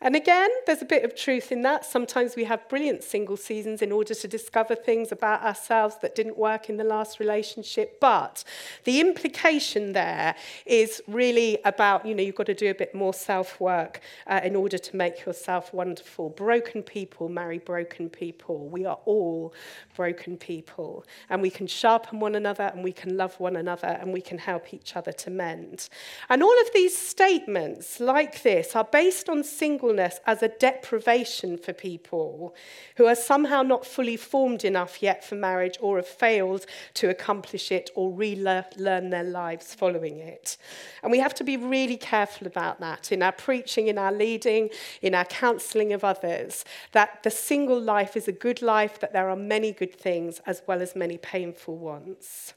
And 0.00 0.14
again, 0.14 0.48
there's 0.64 0.80
a 0.80 0.84
bit 0.84 1.04
of 1.04 1.16
truth 1.16 1.50
in 1.50 1.62
that. 1.62 1.84
Sometimes 1.84 2.36
we 2.36 2.44
have 2.44 2.68
brilliant 2.68 3.02
single 3.02 3.36
seasons 3.36 3.82
in 3.82 3.90
order 3.90 4.14
to 4.14 4.28
discover 4.28 4.76
things 4.76 5.10
about 5.10 5.42
ourselves 5.42 5.96
that 6.02 6.14
didn't 6.14 6.38
work 6.38 6.68
in 6.68 6.76
the 6.76 6.84
last 6.84 7.18
relationship. 7.18 7.98
But 8.00 8.44
the 8.84 9.00
implication 9.00 9.94
there 9.94 10.36
is 10.66 11.02
really 11.08 11.58
about, 11.64 12.06
you 12.06 12.14
know, 12.14 12.22
you've 12.22 12.36
got 12.36 12.46
to 12.46 12.54
do 12.54 12.70
a 12.70 12.74
bit 12.74 12.94
more 12.94 13.12
self 13.12 13.60
work 13.60 14.00
uh, 14.28 14.40
in 14.44 14.54
order 14.54 14.78
to 14.78 14.96
make 14.96 15.26
yourself 15.26 15.74
wonderful. 15.74 16.30
Broken 16.30 16.84
people 16.84 17.28
marry 17.28 17.58
broken 17.58 18.08
people. 18.08 18.68
We 18.68 18.84
are 18.84 19.00
all 19.04 19.52
broken 19.96 20.36
people. 20.36 21.04
And 21.28 21.42
we 21.42 21.50
can 21.50 21.66
sharpen 21.66 22.20
one 22.20 22.36
another 22.36 22.70
and 22.72 22.84
we 22.84 22.92
can 22.92 23.16
love 23.16 23.38
one 23.40 23.56
another 23.56 23.98
and 24.00 24.12
we 24.12 24.20
can 24.20 24.38
help 24.38 24.72
each 24.72 24.94
other 24.94 25.10
to 25.10 25.30
mend. 25.30 25.88
And 26.28 26.40
all 26.40 26.60
of 26.60 26.68
these 26.72 26.96
statements 26.96 27.98
like 27.98 28.42
this 28.42 28.76
are 28.76 28.84
based 28.84 29.28
on 29.28 29.42
single 29.42 29.87
as 30.26 30.42
a 30.42 30.48
deprivation 30.48 31.56
for 31.56 31.72
people 31.72 32.54
who 32.96 33.06
are 33.06 33.14
somehow 33.14 33.62
not 33.62 33.86
fully 33.86 34.16
formed 34.16 34.64
enough 34.64 35.02
yet 35.02 35.24
for 35.24 35.34
marriage 35.34 35.78
or 35.80 35.96
have 35.96 36.06
failed 36.06 36.66
to 36.94 37.08
accomplish 37.08 37.70
it 37.70 37.90
or 37.94 38.12
relearn 38.12 39.10
their 39.10 39.24
lives 39.24 39.74
following 39.74 40.18
it. 40.18 40.56
And 41.02 41.12
we 41.12 41.18
have 41.20 41.34
to 41.34 41.44
be 41.44 41.56
really 41.56 41.96
careful 41.96 42.46
about 42.46 42.80
that 42.80 43.12
in 43.12 43.22
our 43.22 43.32
preaching, 43.32 43.88
in 43.88 43.98
our 43.98 44.12
leading, 44.12 44.70
in 45.00 45.14
our 45.14 45.24
counselling 45.24 45.92
of 45.92 46.04
others, 46.04 46.64
that 46.92 47.22
the 47.22 47.30
single 47.30 47.80
life 47.80 48.16
is 48.16 48.28
a 48.28 48.32
good 48.32 48.62
life, 48.62 48.98
that 49.00 49.12
there 49.12 49.30
are 49.30 49.36
many 49.36 49.72
good 49.72 49.94
things 49.94 50.40
as 50.46 50.62
well 50.66 50.82
as 50.82 50.96
many 50.96 51.18
painful 51.18 51.76
ones. 51.76 52.54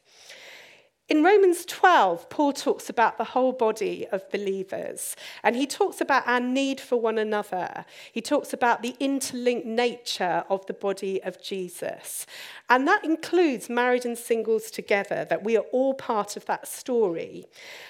In 1.11 1.25
Romans 1.25 1.65
12, 1.65 2.29
Paul 2.29 2.53
talks 2.53 2.89
about 2.89 3.17
the 3.17 3.25
whole 3.25 3.51
body 3.51 4.07
of 4.13 4.31
believers, 4.31 5.17
and 5.43 5.57
he 5.57 5.67
talks 5.67 5.99
about 5.99 6.25
our 6.25 6.39
need 6.39 6.79
for 6.79 6.95
one 6.95 7.17
another. 7.17 7.83
He 8.13 8.21
talks 8.21 8.53
about 8.53 8.81
the 8.81 8.95
interlinked 8.97 9.65
nature 9.65 10.45
of 10.47 10.65
the 10.67 10.73
body 10.73 11.21
of 11.21 11.43
Jesus. 11.43 12.25
And 12.69 12.87
that 12.87 13.03
includes 13.03 13.69
married 13.69 14.05
and 14.05 14.17
singles 14.17 14.71
together, 14.71 15.25
that 15.25 15.43
we 15.43 15.57
are 15.57 15.65
all 15.73 15.93
part 15.93 16.37
of 16.37 16.45
that 16.45 16.65
story. 16.65 17.45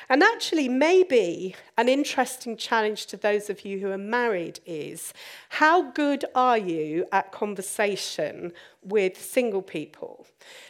And 0.10 0.24
actually, 0.24 0.68
maybe 0.68 1.56
an 1.78 1.90
interesting 1.90 2.58
challenge 2.58 3.06
to 3.06 3.18
those 3.18 3.52
of 3.52 3.64
you 3.64 3.78
who 3.78 3.92
are 3.92 4.00
married 4.00 4.62
is 4.66 5.14
how 5.50 5.92
good 5.92 6.26
are 6.34 6.58
you 6.58 7.06
at 7.12 7.32
conversation 7.32 8.52
with 8.82 9.22
single 9.22 9.62
people? 9.62 10.26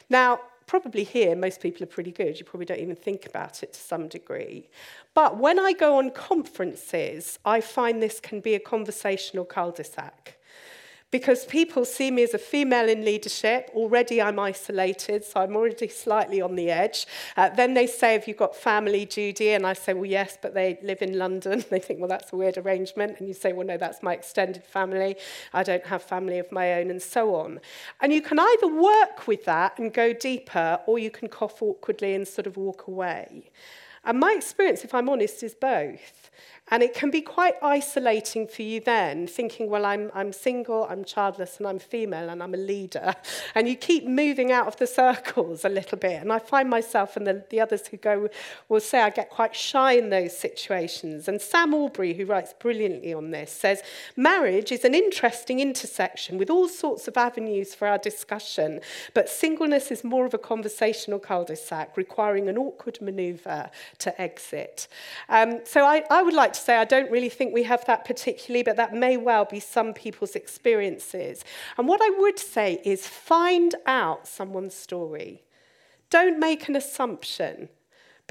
Now, 0.10 0.41
probably 0.72 1.04
here, 1.04 1.36
most 1.36 1.60
people 1.60 1.84
are 1.84 1.94
pretty 1.98 2.13
good. 2.13 2.40
You 2.40 2.46
probably 2.46 2.66
don't 2.66 2.80
even 2.80 2.96
think 2.96 3.25
about 3.25 3.62
it 3.62 3.74
to 3.74 3.80
some 3.82 4.08
degree. 4.08 4.70
But 5.13 5.36
when 5.36 5.60
I 5.60 5.74
go 5.74 5.98
on 5.98 6.12
conferences, 6.12 7.38
I 7.44 7.60
find 7.60 8.01
this 8.01 8.22
can 8.22 8.40
be 8.40 8.56
a 8.56 8.60
conversational 8.60 9.44
cul 9.44 9.72
de 9.72 9.84
sac 9.84 10.38
because 11.12 11.46
people 11.46 11.84
see 11.84 12.10
me 12.10 12.24
as 12.24 12.34
a 12.34 12.38
female 12.38 12.88
in 12.88 13.03
leadership. 13.03 13.70
Already 13.75 14.22
I'm 14.22 14.39
isolated, 14.39 15.25
so 15.25 15.41
I'm 15.41 15.56
already 15.56 15.89
slightly 15.89 16.41
on 16.41 16.56
the 16.56 16.72
edge. 16.72 17.06
Uh, 17.36 17.50
then 17.50 17.74
they 17.74 17.86
say, 17.86 18.13
Have 18.13 18.27
you 18.27 18.34
got 18.34 18.56
family, 18.56 19.06
Judy? 19.06 19.51
And 19.51 19.68
I 19.68 19.74
say, 19.74 19.94
Well, 19.94 20.06
yes, 20.06 20.38
but 20.41 20.53
they 20.53 20.80
live 20.82 21.01
in 21.01 21.18
London. 21.18 21.63
they 21.70 21.80
think, 21.80 22.00
Well, 22.00 22.10
that's 22.10 22.32
a 22.32 22.38
weird 22.38 22.58
arrangement. 22.58 23.20
And 23.20 23.27
you 23.27 23.34
say, 23.34 23.51
Well, 23.51 23.68
no, 23.68 23.77
that's 23.77 24.01
my 24.01 24.13
extended 24.13 24.63
family. 24.63 25.18
I 25.53 25.63
don't 25.63 25.86
have 25.86 26.01
family 26.01 26.39
of 26.39 26.51
my 26.51 26.74
own, 26.74 26.89
and 26.89 27.01
so 27.01 27.36
on. 27.36 27.60
And 28.00 28.13
you 28.13 28.22
can 28.22 28.39
either 28.39 28.68
work 28.68 29.27
with 29.27 29.44
that 29.46 29.77
and 29.77 29.94
go 29.94 30.13
deeper, 30.13 30.80
or 30.88 30.98
you 30.98 31.12
can 31.12 31.27
cough 31.27 31.62
awkwardly 31.62 32.15
and 32.15 32.27
sort 32.27 32.48
of 32.48 32.56
walk 32.56 32.88
away. 32.88 33.51
And 34.03 34.20
my 34.20 34.34
experience, 34.36 34.84
if 34.84 34.93
I'm 34.93 35.10
honest, 35.10 35.43
is 35.43 35.53
both. 35.53 36.31
And 36.74 36.81
it 36.81 36.93
can 36.93 37.12
be 37.12 37.20
quite 37.20 37.55
isolating 37.62 38.48
for 38.48 38.62
you 38.62 38.79
then, 38.79 39.27
thinking, 39.27 39.70
well, 39.70 39.86
I'm, 39.86 40.10
I'm 40.13 40.31
single, 40.31 40.88
I'm 40.89 41.03
childless, 41.03 41.58
and 41.58 41.67
I'm 41.67 41.79
female, 41.79 42.29
and 42.29 42.41
I'm 42.41 42.53
a 42.53 42.58
leader. 42.58 43.13
And 43.53 43.67
you 43.67 43.75
keep 43.75 44.05
moving 44.05 44.51
out 44.51 44.67
of 44.67 44.77
the 44.77 44.88
circles 44.88 45.65
a 45.65 45.70
little 45.70 45.98
bit. 45.98 46.22
And 46.22 46.31
I 46.31 46.39
find 46.39 46.70
myself 46.70 47.17
and 47.17 47.27
the, 47.27 47.43
the 47.50 47.60
others 47.60 47.86
who 47.88 47.98
go 47.98 48.29
will 48.70 48.79
say 48.79 49.01
I 49.01 49.10
get 49.10 49.29
quite 49.29 49.53
shy 49.53 49.93
in 49.93 50.10
those 50.10 50.38
situations. 50.38 51.27
And 51.27 51.41
Sam 51.41 51.74
Aubrey, 51.74 52.13
who 52.13 52.25
writes 52.25 52.53
brilliantly 52.58 53.13
on 53.13 53.31
this, 53.31 53.51
says 53.51 53.81
marriage 54.15 54.72
is 54.72 54.86
an 54.86 54.96
interesting 54.96 55.60
intersection 55.60 56.38
with 56.38 56.50
all 56.50 56.70
sorts 56.70 57.10
of 57.10 57.17
avenues 57.17 57.75
for 57.75 57.88
our 57.89 57.98
discussion, 57.98 58.79
but 59.13 59.27
singleness 59.27 59.91
is 59.91 60.03
more 60.03 60.25
of 60.25 60.34
a 60.34 60.38
conversational 60.38 61.20
cul 61.20 61.43
de 61.43 61.58
sac, 61.58 61.98
requiring 61.98 62.48
an 62.48 62.58
awkward 62.58 63.01
maneuver 63.01 63.70
to 64.00 64.21
exit. 64.21 64.88
Um, 65.29 65.60
so 65.65 65.86
I, 65.86 66.03
I 66.10 66.24
would 66.24 66.33
like 66.33 66.53
to 66.53 66.60
say 66.60 66.75
I 66.75 66.86
don't 66.86 67.12
really 67.12 67.29
think 67.29 67.53
we 67.53 67.63
have 67.63 67.86
that 67.86 68.05
particularly, 68.05 68.63
but 68.63 68.77
that 68.77 68.93
may 68.93 69.17
well 69.17 69.45
be 69.45 69.60
some 69.60 69.93
people's 69.93 70.36
experiences. 70.36 71.43
And 71.77 71.88
what 71.88 72.01
I 72.01 72.10
would 72.19 72.39
say 72.39 72.81
is 72.83 73.07
find 73.07 73.75
out 73.86 74.27
someone's 74.27 74.75
story. 74.75 75.43
Don't 76.10 76.39
make 76.39 76.67
an 76.67 76.75
assumption. 76.75 77.69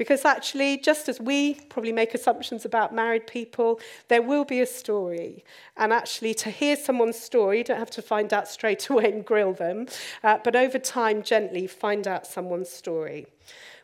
Because 0.01 0.25
actually, 0.25 0.77
just 0.77 1.07
as 1.09 1.19
we 1.19 1.53
probably 1.69 1.91
make 1.91 2.15
assumptions 2.15 2.65
about 2.65 2.91
married 2.91 3.27
people, 3.27 3.79
there 4.07 4.23
will 4.23 4.45
be 4.45 4.59
a 4.59 4.65
story. 4.65 5.43
And 5.77 5.93
actually, 5.93 6.33
to 6.35 6.49
hear 6.49 6.75
someone's 6.75 7.19
story, 7.19 7.59
you 7.59 7.63
don't 7.63 7.77
have 7.77 7.91
to 7.91 8.01
find 8.01 8.33
out 8.33 8.47
straight 8.47 8.89
away 8.89 9.11
and 9.11 9.23
grill 9.23 9.53
them, 9.53 9.85
uh, 10.23 10.39
but 10.43 10.55
over 10.55 10.79
time, 10.79 11.21
gently 11.21 11.67
find 11.67 12.07
out 12.07 12.25
someone's 12.25 12.69
story. 12.69 13.27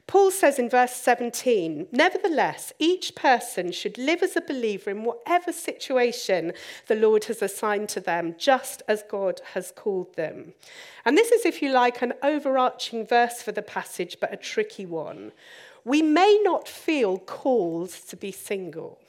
Paul 0.08 0.32
says 0.32 0.58
in 0.58 0.70
verse 0.70 0.94
17, 0.94 1.88
Nevertheless, 1.92 2.72
each 2.80 3.14
person 3.14 3.74
should 3.74 3.98
live 3.98 4.24
as 4.24 4.38
a 4.38 4.42
believer 4.42 4.90
in 4.90 5.04
whatever 5.04 5.52
situation 5.52 6.54
the 6.88 6.96
Lord 6.96 7.26
has 7.26 7.42
assigned 7.42 7.90
to 7.90 8.00
them, 8.00 8.34
just 8.38 8.82
as 8.88 9.04
God 9.10 9.42
has 9.54 9.74
called 9.76 10.16
them. 10.16 10.54
And 11.04 11.18
this 11.18 11.32
is, 11.32 11.46
if 11.46 11.62
you 11.62 11.74
like, 11.74 12.02
an 12.02 12.14
overarching 12.24 13.06
verse 13.06 13.42
for 13.42 13.52
the 13.52 13.62
passage, 13.62 14.18
but 14.22 14.34
a 14.34 14.38
tricky 14.38 14.86
one. 14.86 15.34
We 15.84 16.02
may 16.02 16.40
not 16.42 16.70
feel 16.70 17.18
called 17.18 17.90
to 17.90 18.16
be 18.16 18.32
single. 18.32 19.00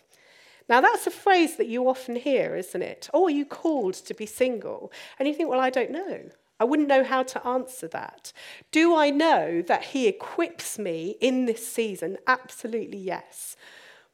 Now, 0.69 0.81
that's 0.81 1.07
a 1.07 1.13
phrase 1.13 1.57
that 1.57 1.69
you 1.69 1.89
often 1.89 2.17
hear, 2.17 2.57
isn't 2.57 2.83
it? 2.83 3.09
Oh, 3.15 3.27
are 3.27 3.31
you 3.31 3.47
called 3.47 3.95
to 3.95 4.15
be 4.15 4.27
single? 4.27 4.93
And 5.19 5.29
you 5.29 5.35
think, 5.35 5.49
well, 5.49 5.61
I 5.61 5.71
don't 5.71 5.93
know. 5.93 6.31
I 6.61 6.65
wouldn't 6.65 6.89
know 6.89 7.05
how 7.05 7.23
to 7.23 7.47
answer 7.47 7.89
that. 7.89 8.33
Do 8.73 8.95
I 8.95 9.11
know 9.11 9.63
that 9.63 9.85
He 9.87 10.09
equips 10.09 10.79
me 10.79 11.17
in 11.21 11.47
this 11.47 11.67
season? 11.67 12.19
Absolutely, 12.27 12.99
yes 12.99 13.57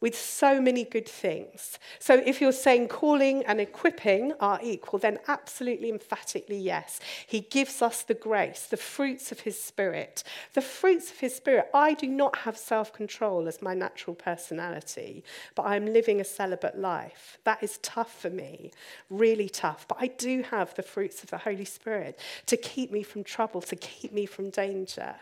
with 0.04 0.20
so 0.20 0.60
many 0.60 0.84
good 0.84 1.08
things. 1.08 1.78
So 1.98 2.22
if 2.26 2.38
you're 2.38 2.52
saying 2.52 2.88
calling 2.88 3.42
and 3.46 3.58
equipping 3.58 4.34
are 4.38 4.60
equal, 4.62 4.98
then 4.98 5.18
absolutely 5.28 5.88
emphatically 5.88 6.58
yes. 6.58 7.00
He 7.26 7.40
gives 7.40 7.80
us 7.80 8.02
the 8.02 8.12
grace, 8.12 8.66
the 8.66 8.76
fruits 8.76 9.32
of 9.32 9.40
his 9.40 9.58
spirit. 9.58 10.22
The 10.52 10.60
fruits 10.60 11.10
of 11.10 11.20
his 11.20 11.34
spirit. 11.34 11.70
I 11.72 11.94
do 11.94 12.06
not 12.06 12.36
have 12.40 12.58
self 12.58 12.92
control 12.92 13.48
as 13.48 13.62
my 13.62 13.72
natural 13.72 14.14
personality, 14.14 15.24
but 15.54 15.64
I'm 15.64 15.86
living 15.86 16.20
a 16.20 16.24
celibate 16.24 16.78
life. 16.78 17.38
That 17.44 17.62
is 17.62 17.78
tough 17.78 18.14
for 18.14 18.28
me, 18.28 18.72
really 19.08 19.48
tough. 19.48 19.88
But 19.88 19.96
I 20.02 20.08
do 20.08 20.42
have 20.42 20.74
the 20.74 20.82
fruits 20.82 21.22
of 21.22 21.30
the 21.30 21.38
Holy 21.38 21.64
Spirit 21.64 22.18
to 22.44 22.58
keep 22.58 22.92
me 22.92 23.04
from 23.04 23.24
trouble, 23.24 23.62
to 23.62 23.76
keep 23.76 24.12
me 24.12 24.26
from 24.26 24.50
danger. 24.50 25.14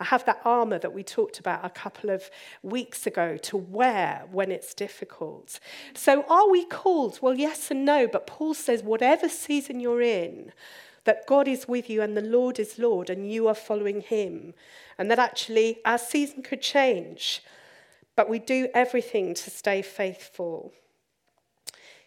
I 0.00 0.04
have 0.04 0.24
that 0.24 0.40
armor 0.44 0.78
that 0.78 0.92
we 0.92 1.04
talked 1.04 1.38
about 1.38 1.64
a 1.64 1.70
couple 1.70 2.10
of 2.10 2.28
weeks 2.62 3.06
ago 3.06 3.36
to 3.36 3.56
wear 3.56 4.23
when 4.32 4.50
it's 4.50 4.74
difficult. 4.74 5.58
So, 5.94 6.24
are 6.28 6.50
we 6.50 6.64
called? 6.64 7.18
Well, 7.20 7.34
yes 7.34 7.70
and 7.70 7.84
no, 7.84 8.06
but 8.06 8.26
Paul 8.26 8.54
says, 8.54 8.82
whatever 8.82 9.28
season 9.28 9.80
you're 9.80 10.02
in, 10.02 10.52
that 11.04 11.26
God 11.26 11.48
is 11.48 11.68
with 11.68 11.88
you 11.88 12.02
and 12.02 12.16
the 12.16 12.22
Lord 12.22 12.58
is 12.58 12.78
Lord 12.78 13.10
and 13.10 13.30
you 13.30 13.46
are 13.48 13.54
following 13.54 14.00
him. 14.00 14.54
And 14.98 15.10
that 15.10 15.18
actually 15.18 15.78
our 15.84 15.98
season 15.98 16.42
could 16.42 16.62
change, 16.62 17.42
but 18.16 18.28
we 18.28 18.38
do 18.38 18.68
everything 18.74 19.34
to 19.34 19.50
stay 19.50 19.82
faithful. 19.82 20.72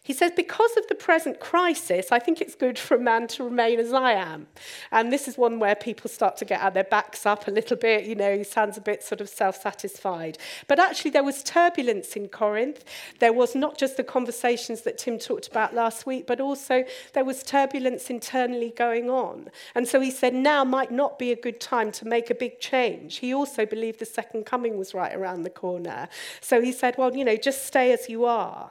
He 0.08 0.14
says, 0.14 0.32
because 0.34 0.74
of 0.78 0.86
the 0.86 0.94
present 0.94 1.38
crisis, 1.38 2.10
I 2.10 2.18
think 2.18 2.40
it's 2.40 2.54
good 2.54 2.78
for 2.78 2.94
a 2.94 2.98
man 2.98 3.26
to 3.28 3.44
remain 3.44 3.78
as 3.78 3.92
I 3.92 4.12
am. 4.12 4.46
And 4.90 5.12
this 5.12 5.28
is 5.28 5.36
one 5.36 5.58
where 5.58 5.74
people 5.74 6.08
start 6.08 6.38
to 6.38 6.46
get 6.46 6.62
out 6.62 6.72
their 6.72 6.84
backs 6.84 7.26
up 7.26 7.46
a 7.46 7.50
little 7.50 7.76
bit. 7.76 8.06
You 8.06 8.14
know, 8.14 8.38
he 8.38 8.42
sounds 8.42 8.78
a 8.78 8.80
bit 8.80 9.02
sort 9.02 9.20
of 9.20 9.28
self 9.28 9.60
satisfied. 9.60 10.38
But 10.66 10.80
actually, 10.80 11.10
there 11.10 11.22
was 11.22 11.42
turbulence 11.42 12.16
in 12.16 12.28
Corinth. 12.28 12.86
There 13.18 13.34
was 13.34 13.54
not 13.54 13.76
just 13.76 13.98
the 13.98 14.02
conversations 14.02 14.80
that 14.80 14.96
Tim 14.96 15.18
talked 15.18 15.46
about 15.46 15.74
last 15.74 16.06
week, 16.06 16.26
but 16.26 16.40
also 16.40 16.84
there 17.12 17.26
was 17.26 17.42
turbulence 17.42 18.08
internally 18.08 18.72
going 18.74 19.10
on. 19.10 19.50
And 19.74 19.86
so 19.86 20.00
he 20.00 20.10
said, 20.10 20.32
now 20.32 20.64
might 20.64 20.90
not 20.90 21.18
be 21.18 21.32
a 21.32 21.36
good 21.36 21.60
time 21.60 21.92
to 21.92 22.08
make 22.08 22.30
a 22.30 22.34
big 22.34 22.60
change. 22.60 23.18
He 23.18 23.34
also 23.34 23.66
believed 23.66 23.98
the 23.98 24.06
second 24.06 24.46
coming 24.46 24.78
was 24.78 24.94
right 24.94 25.14
around 25.14 25.42
the 25.42 25.50
corner. 25.50 26.08
So 26.40 26.62
he 26.62 26.72
said, 26.72 26.94
well, 26.96 27.14
you 27.14 27.26
know, 27.26 27.36
just 27.36 27.66
stay 27.66 27.92
as 27.92 28.08
you 28.08 28.24
are. 28.24 28.70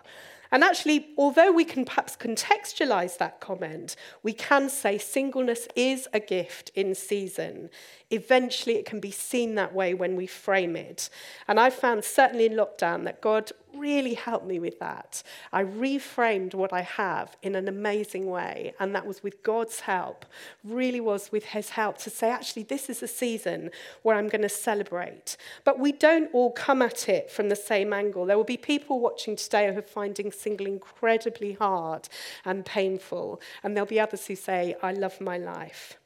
And 0.52 0.64
actually, 0.64 1.10
although 1.18 1.52
we 1.52 1.66
can 1.66 1.86
perhaps 1.86 2.16
contextualize 2.16 3.18
that 3.18 3.40
comment, 3.40 3.96
we 4.24 4.34
can 4.34 4.70
say 4.70 4.98
singleness 4.98 5.68
is 5.76 6.08
a 6.14 6.20
gift 6.20 6.72
in 6.76 6.96
season. 6.96 7.70
Eventually, 8.10 8.78
it 8.78 8.86
can 8.86 9.02
be 9.02 9.12
seen 9.12 9.56
that 9.56 9.74
way 9.74 9.94
when 9.94 10.16
we 10.16 10.28
frame 10.28 10.78
it. 10.78 11.10
And 11.48 11.60
I 11.60 11.70
found, 11.70 12.06
certainly 12.06 12.46
in 12.46 12.54
lockdown, 12.54 13.04
that 13.04 13.20
God 13.20 13.52
really 13.76 14.14
helped 14.14 14.46
me 14.46 14.60
with 14.60 14.80
that. 14.80 15.22
I 15.52 15.64
reframed 15.64 16.54
what 16.54 16.72
I 16.72 16.82
have 16.82 17.36
in 17.44 17.56
an 17.56 17.68
amazing 17.68 18.28
way, 18.28 18.74
and 18.80 18.96
that 18.96 19.06
was 19.06 19.24
with 19.24 19.44
God's 19.44 19.82
help, 19.82 20.26
really 20.64 21.02
was 21.02 21.32
with 21.34 21.46
His 21.46 21.72
help 21.72 21.98
to 22.00 22.10
say, 22.10 22.30
actually, 22.30 22.64
this 22.64 22.90
is 22.90 23.04
a 23.04 23.08
season 23.08 23.72
where 24.04 24.16
I'm 24.16 24.30
going 24.30 24.42
to 24.42 24.50
celebrate. 24.50 25.36
But 25.66 25.78
we 25.78 25.92
don't 25.92 26.30
all 26.34 26.52
come 26.52 26.82
at 26.82 27.10
it 27.10 27.30
from 27.30 27.50
the 27.50 27.56
same 27.56 27.92
angle. 27.92 28.26
There 28.26 28.38
will 28.38 28.44
be 28.46 28.58
people 28.58 29.00
watching 29.02 29.36
today 29.36 29.72
who 29.72 29.80
are 29.80 29.82
finding 29.82 30.32
single 30.32 30.66
incredibly 30.66 31.54
hard 31.54 32.08
and 32.46 32.66
painful, 32.66 33.42
and 33.64 33.76
there'll 33.76 33.86
be 33.86 34.00
others 34.00 34.28
who 34.28 34.36
say, 34.36 34.76
I 34.82 34.94
love 34.94 35.20
my 35.20 35.38
life. 35.38 35.98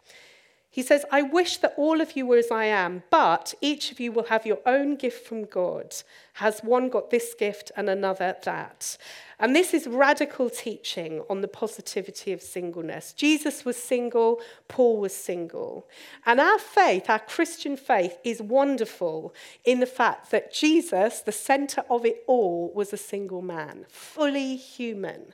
He 0.73 0.83
says, 0.83 1.03
I 1.11 1.21
wish 1.21 1.57
that 1.57 1.73
all 1.75 1.99
of 1.99 2.15
you 2.15 2.25
were 2.25 2.37
as 2.37 2.49
I 2.49 2.63
am, 2.63 3.03
but 3.09 3.53
each 3.59 3.91
of 3.91 3.99
you 3.99 4.13
will 4.13 4.23
have 4.23 4.45
your 4.45 4.59
own 4.65 4.95
gift 4.95 5.27
from 5.27 5.43
God. 5.43 5.93
Has 6.35 6.61
one 6.61 6.87
got 6.87 7.09
this 7.09 7.33
gift 7.33 7.73
and 7.75 7.89
another 7.89 8.37
that? 8.45 8.97
And 9.37 9.53
this 9.53 9.73
is 9.73 9.85
radical 9.85 10.49
teaching 10.49 11.23
on 11.29 11.41
the 11.41 11.49
positivity 11.49 12.31
of 12.31 12.41
singleness. 12.41 13.11
Jesus 13.11 13.65
was 13.65 13.75
single, 13.75 14.39
Paul 14.69 15.01
was 15.01 15.13
single. 15.13 15.89
And 16.25 16.39
our 16.39 16.59
faith, 16.59 17.09
our 17.09 17.19
Christian 17.19 17.75
faith, 17.75 18.17
is 18.23 18.41
wonderful 18.41 19.35
in 19.65 19.81
the 19.81 19.85
fact 19.85 20.31
that 20.31 20.53
Jesus, 20.53 21.19
the 21.19 21.33
center 21.33 21.83
of 21.89 22.05
it 22.05 22.23
all, 22.27 22.71
was 22.73 22.93
a 22.93 22.97
single 22.97 23.41
man, 23.41 23.85
fully 23.89 24.55
human. 24.55 25.33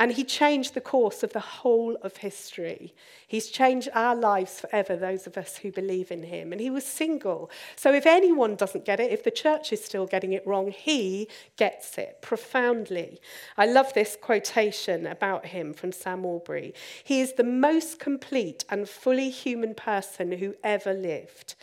And 0.00 0.12
he 0.12 0.24
changed 0.24 0.72
the 0.72 0.80
course 0.80 1.22
of 1.22 1.34
the 1.34 1.40
whole 1.40 1.94
of 1.96 2.16
history. 2.16 2.94
He's 3.28 3.50
changed 3.50 3.90
our 3.92 4.16
lives 4.16 4.58
forever, 4.58 4.96
those 4.96 5.26
of 5.26 5.36
us 5.36 5.58
who 5.58 5.70
believe 5.70 6.10
in 6.10 6.22
him. 6.22 6.52
And 6.52 6.60
he 6.60 6.70
was 6.70 6.86
single. 6.86 7.50
So 7.76 7.92
if 7.92 8.06
anyone 8.06 8.56
doesn't 8.56 8.86
get 8.86 8.98
it, 8.98 9.12
if 9.12 9.22
the 9.22 9.30
church 9.30 9.74
is 9.74 9.84
still 9.84 10.06
getting 10.06 10.32
it 10.32 10.46
wrong, 10.46 10.70
he 10.70 11.28
gets 11.58 11.98
it 11.98 12.22
profoundly. 12.22 13.20
I 13.58 13.66
love 13.66 13.92
this 13.92 14.16
quotation 14.18 15.06
about 15.06 15.44
him 15.44 15.74
from 15.74 15.92
Sam 15.92 16.24
Allberry. 16.24 16.72
He 17.04 17.20
is 17.20 17.34
the 17.34 17.44
most 17.44 17.98
complete 17.98 18.64
and 18.70 18.88
fully 18.88 19.28
human 19.28 19.74
person 19.74 20.32
who 20.32 20.54
ever 20.64 20.94
lived. 20.94 21.56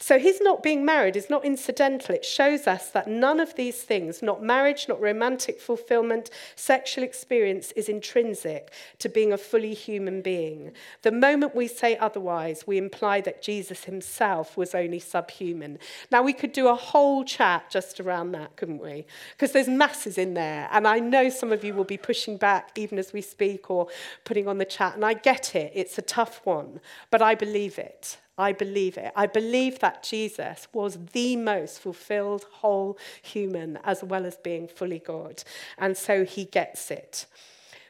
So 0.00 0.18
his 0.20 0.40
not 0.40 0.62
being 0.62 0.84
married 0.84 1.16
is 1.16 1.28
not 1.28 1.44
incidental. 1.44 2.14
It 2.14 2.24
shows 2.24 2.68
us 2.68 2.88
that 2.90 3.08
none 3.08 3.40
of 3.40 3.56
these 3.56 3.82
things, 3.82 4.22
not 4.22 4.42
marriage, 4.42 4.86
not 4.88 5.00
romantic 5.00 5.60
fulfillment, 5.60 6.30
sexual 6.54 7.02
experience, 7.02 7.72
is 7.72 7.88
intrinsic 7.88 8.72
to 9.00 9.08
being 9.08 9.32
a 9.32 9.38
fully 9.38 9.74
human 9.74 10.22
being. 10.22 10.70
The 11.02 11.10
moment 11.10 11.56
we 11.56 11.66
say 11.66 11.96
otherwise, 11.96 12.64
we 12.64 12.78
imply 12.78 13.20
that 13.22 13.42
Jesus 13.42 13.84
himself 13.84 14.56
was 14.56 14.72
only 14.72 15.00
subhuman. 15.00 15.80
Now, 16.12 16.22
we 16.22 16.32
could 16.32 16.52
do 16.52 16.68
a 16.68 16.76
whole 16.76 17.24
chat 17.24 17.68
just 17.68 17.98
around 17.98 18.30
that, 18.32 18.54
couldn't 18.54 18.80
we? 18.80 19.04
Because 19.32 19.50
there's 19.50 19.68
masses 19.68 20.16
in 20.16 20.34
there. 20.34 20.68
And 20.70 20.86
I 20.86 21.00
know 21.00 21.28
some 21.28 21.50
of 21.50 21.64
you 21.64 21.74
will 21.74 21.82
be 21.82 21.96
pushing 21.96 22.36
back 22.36 22.70
even 22.76 22.98
as 23.00 23.12
we 23.12 23.20
speak 23.20 23.68
or 23.68 23.88
putting 24.24 24.46
on 24.46 24.58
the 24.58 24.64
chat. 24.64 24.94
And 24.94 25.04
I 25.04 25.14
get 25.14 25.56
it, 25.56 25.72
it's 25.74 25.98
a 25.98 26.02
tough 26.02 26.40
one, 26.44 26.78
but 27.10 27.20
I 27.20 27.34
believe 27.34 27.80
it. 27.80 28.18
I 28.38 28.52
believe 28.52 28.96
it. 28.96 29.12
I 29.16 29.26
believe 29.26 29.80
that 29.80 30.02
Jesus 30.04 30.68
was 30.72 30.98
the 31.12 31.36
most 31.36 31.80
fulfilled 31.80 32.46
whole 32.50 32.96
human 33.20 33.78
as 33.84 34.04
well 34.04 34.24
as 34.24 34.36
being 34.36 34.68
fully 34.68 35.00
God. 35.00 35.42
And 35.76 35.96
so 35.96 36.24
he 36.24 36.44
gets 36.44 36.90
it. 36.90 37.26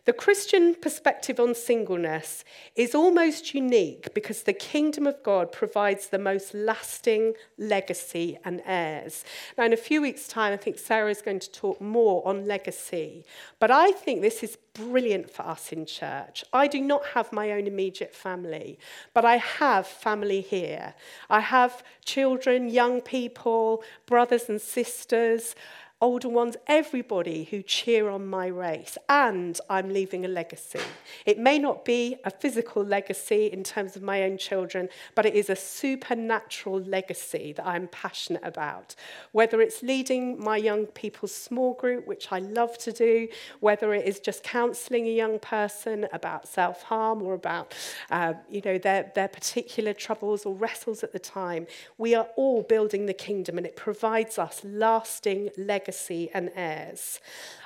The 0.09 0.15
Christian 0.15 0.75
perspective 0.75 1.39
on 1.39 1.55
singleness 1.55 2.43
is 2.75 2.95
almost 2.95 3.53
unique 3.53 4.15
because 4.15 4.45
the 4.45 4.55
kingdom 4.55 5.07
of 5.07 5.23
God 5.23 5.53
provides 5.53 6.09
the 6.09 6.19
most 6.19 6.55
lasting 6.55 7.35
legacy 7.59 8.39
and 8.43 8.63
heirs. 8.65 9.23
Now, 9.59 9.67
in 9.67 9.75
a 9.75 9.77
few 9.77 10.01
weeks' 10.01 10.27
time, 10.27 10.55
I 10.55 10.57
think 10.57 10.79
Sarah 10.79 11.11
is 11.11 11.21
going 11.21 11.41
to 11.41 11.53
talk 11.53 11.79
more 11.83 12.27
on 12.27 12.47
legacy. 12.47 13.27
But 13.59 13.71
I 13.71 13.93
think 13.93 14.23
this 14.23 14.43
is 14.43 14.57
brilliant 14.73 15.31
for 15.31 15.43
us 15.43 15.73
in 15.73 15.85
church. 15.85 16.43
I 16.55 16.69
do 16.69 16.81
not 16.81 17.05
have 17.09 17.31
my 17.31 17.53
own 17.53 17.67
immediate 17.67 18.15
family, 18.15 18.79
but 19.13 19.27
I 19.27 19.37
have 19.37 19.87
family 19.87 20.41
here. 20.41 20.95
I 21.29 21.41
have 21.41 21.83
children, 22.07 22.71
young 22.71 23.03
people, 23.03 23.83
brothers 24.07 24.49
and 24.49 24.59
sisters 24.59 25.55
older 26.01 26.29
ones, 26.29 26.57
everybody 26.69 27.45
who 27.45 27.61
cheer 27.61 28.09
on 28.09 28.25
my 28.27 28.47
race. 28.47 28.97
And 29.09 29.59
I'm 29.69 29.89
leaving 29.89 30.25
a 30.25 30.29
legacy. 30.29 30.81
It 31.27 31.39
may 31.39 31.59
not 31.59 31.85
be 31.85 32.17
a 32.25 32.31
physical 32.31 32.85
legacy 32.85 33.47
in 33.47 33.65
terms 33.65 33.97
of 33.97 34.03
my 34.03 34.23
own 34.23 34.39
children, 34.39 34.89
but 35.17 35.27
it 35.27 35.35
is 35.35 35.51
a 35.51 35.57
supernatural 35.57 36.81
legacy 36.81 37.53
that 37.55 37.67
I'm 37.67 37.89
passionate 37.89 38.45
about. 38.45 38.95
Whether 39.33 39.61
it's 39.61 39.83
leading 39.83 40.39
my 40.43 40.57
young 40.57 40.87
people's 40.87 41.35
small 41.35 41.75
group, 41.75 42.07
which 42.07 42.31
I 42.31 42.39
love 42.39 42.79
to 42.79 42.93
do, 42.93 43.27
whether 43.59 43.93
it 43.93 44.07
is 44.07 44.21
just 44.21 44.45
counselling 44.45 45.07
a 45.09 45.13
young 45.13 45.41
person 45.41 46.07
about 46.13 46.47
self 46.47 46.85
harm 46.85 47.23
or 47.23 47.35
about 47.35 47.75
uh, 48.11 48.35
you 48.49 48.63
know, 48.65 48.79
their, 48.79 49.11
their 49.17 49.29
particular 49.29 49.93
troubles 49.93 50.47
or 50.47 50.55
wrestles 50.55 51.03
at 51.03 51.13
the 51.13 51.19
time, 51.19 51.67
we 51.97 52.15
are 52.15 52.29
all 52.37 52.63
building 52.63 53.07
the 53.07 53.15
kingdom 53.15 53.59
and 53.59 53.67
it 53.67 53.75
provides 53.75 54.39
us 54.39 54.61
lasting 54.65 55.51
legacy 55.57 55.88
legacy 55.89 56.31
and 56.35 56.51
heirs. 56.55 57.19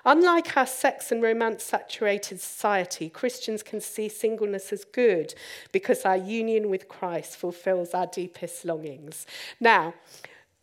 Unlike 0.04 0.56
our 0.56 0.66
sex 0.66 1.10
and 1.10 1.22
romance 1.22 1.64
saturated 1.64 2.40
society, 2.40 3.08
Christians 3.08 3.62
can 3.64 3.80
see 3.80 4.08
singleness 4.08 4.72
as 4.72 4.84
good 4.84 5.34
because 5.72 6.04
our 6.04 6.16
union 6.16 6.70
with 6.70 6.88
Christ 6.88 7.36
fulfills 7.36 7.94
our 7.94 8.06
deepest 8.06 8.64
longings. 8.64 9.26
Now, 9.58 9.94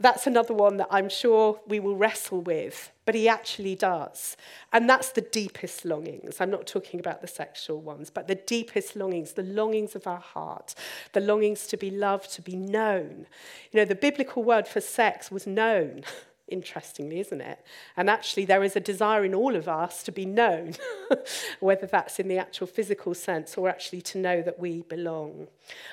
that's 0.02 0.26
another 0.26 0.54
one 0.54 0.78
that 0.78 0.88
I'm 0.90 1.10
sure 1.10 1.60
we 1.68 1.82
will 1.82 1.98
wrestle 1.98 2.40
with, 2.40 2.94
but 3.06 3.16
he 3.16 3.28
actually 3.28 3.76
does. 3.76 4.38
And 4.72 4.90
that's 4.90 5.12
the 5.12 5.20
deepest 5.20 5.84
longings. 5.84 6.40
I'm 6.40 6.50
not 6.50 6.66
talking 6.66 7.02
about 7.02 7.20
the 7.20 7.28
sexual 7.28 7.82
ones, 7.82 8.10
but 8.10 8.30
the 8.30 8.36
deepest 8.36 8.96
longings, 8.96 9.34
the 9.34 9.44
longings 9.44 9.96
of 9.96 10.08
our 10.08 10.22
heart, 10.22 10.74
the 11.12 11.20
longings 11.20 11.68
to 11.68 11.76
be 11.76 11.92
loved, 11.92 12.32
to 12.36 12.42
be 12.42 12.56
known. 12.56 13.28
You 13.74 13.82
know, 13.82 13.86
the 13.86 13.96
biblical 13.96 14.42
word 14.44 14.70
for 14.70 14.80
sex 14.80 15.30
was 15.30 15.46
known. 15.46 16.06
interestingly, 16.52 17.20
isn't 17.20 17.42
it? 17.42 17.60
And 17.96 18.10
actually, 18.10 18.46
there 18.46 18.64
is 18.64 18.76
a 18.76 18.80
desire 18.80 19.24
in 19.26 19.34
all 19.34 19.56
of 19.56 19.68
us 19.68 20.04
to 20.04 20.12
be 20.12 20.26
known, 20.26 20.74
whether 21.60 21.88
that's 21.88 22.20
in 22.20 22.28
the 22.28 22.38
actual 22.38 22.68
physical 22.68 23.14
sense 23.14 23.58
or 23.58 23.70
actually 23.70 24.02
to 24.02 24.18
know 24.18 24.42
that 24.42 24.60
we 24.60 24.82
belong. 24.84 25.48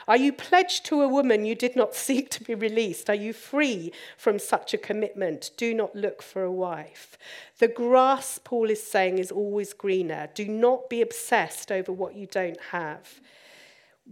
Are 0.09 0.17
you 0.17 0.33
pledged 0.33 0.85
to 0.87 1.03
a 1.03 1.09
woman 1.09 1.45
you 1.45 1.55
did 1.55 1.77
not 1.77 1.95
seek 2.07 2.31
to 2.31 2.45
be 2.45 2.55
released? 2.55 3.09
Are 3.09 3.15
you 3.15 3.33
free 3.33 3.93
from 4.17 4.39
such 4.39 4.75
a 4.75 4.79
commitment? 4.79 5.51
Do 5.57 5.75
not 5.75 5.95
look 5.95 6.23
for 6.23 6.43
a 6.43 6.53
wife. 6.53 7.17
The 7.59 7.69
grass, 7.69 8.39
Paul 8.43 8.71
is 8.71 8.83
saying, 8.83 9.19
is 9.19 9.31
always 9.31 9.73
greener. 9.73 10.29
Do 10.35 10.47
not 10.47 10.91
be 10.91 11.01
obsessed 11.03 11.71
over 11.73 11.93
what 11.93 12.15
you 12.15 12.27
don't 12.27 12.61
have 12.71 13.21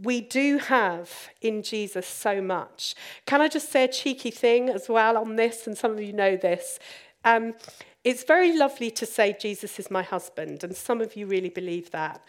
we 0.03 0.21
do 0.21 0.59
have 0.59 1.11
in 1.41 1.63
Jesus 1.63 2.07
so 2.07 2.41
much. 2.41 2.95
Can 3.27 3.41
I 3.41 3.49
just 3.49 3.71
say 3.71 3.85
a 3.85 3.89
cheeky 3.89 4.31
thing 4.31 4.69
as 4.69 4.89
well 4.89 5.17
on 5.17 5.37
this? 5.37 5.67
And 5.67 5.79
some 5.79 5.93
of 5.93 6.01
you 6.03 6.13
know 6.13 6.37
this. 6.37 6.79
Um, 7.25 7.55
it's 8.03 8.25
very 8.25 8.57
lovely 8.57 8.91
to 8.91 9.07
say 9.07 9.35
Jesus 9.41 9.79
is 9.79 9.91
my 9.91 10.03
husband, 10.03 10.63
and 10.63 10.77
some 10.77 11.01
of 11.01 11.17
you 11.17 11.27
really 11.27 11.49
believe 11.49 11.91
that 11.93 12.23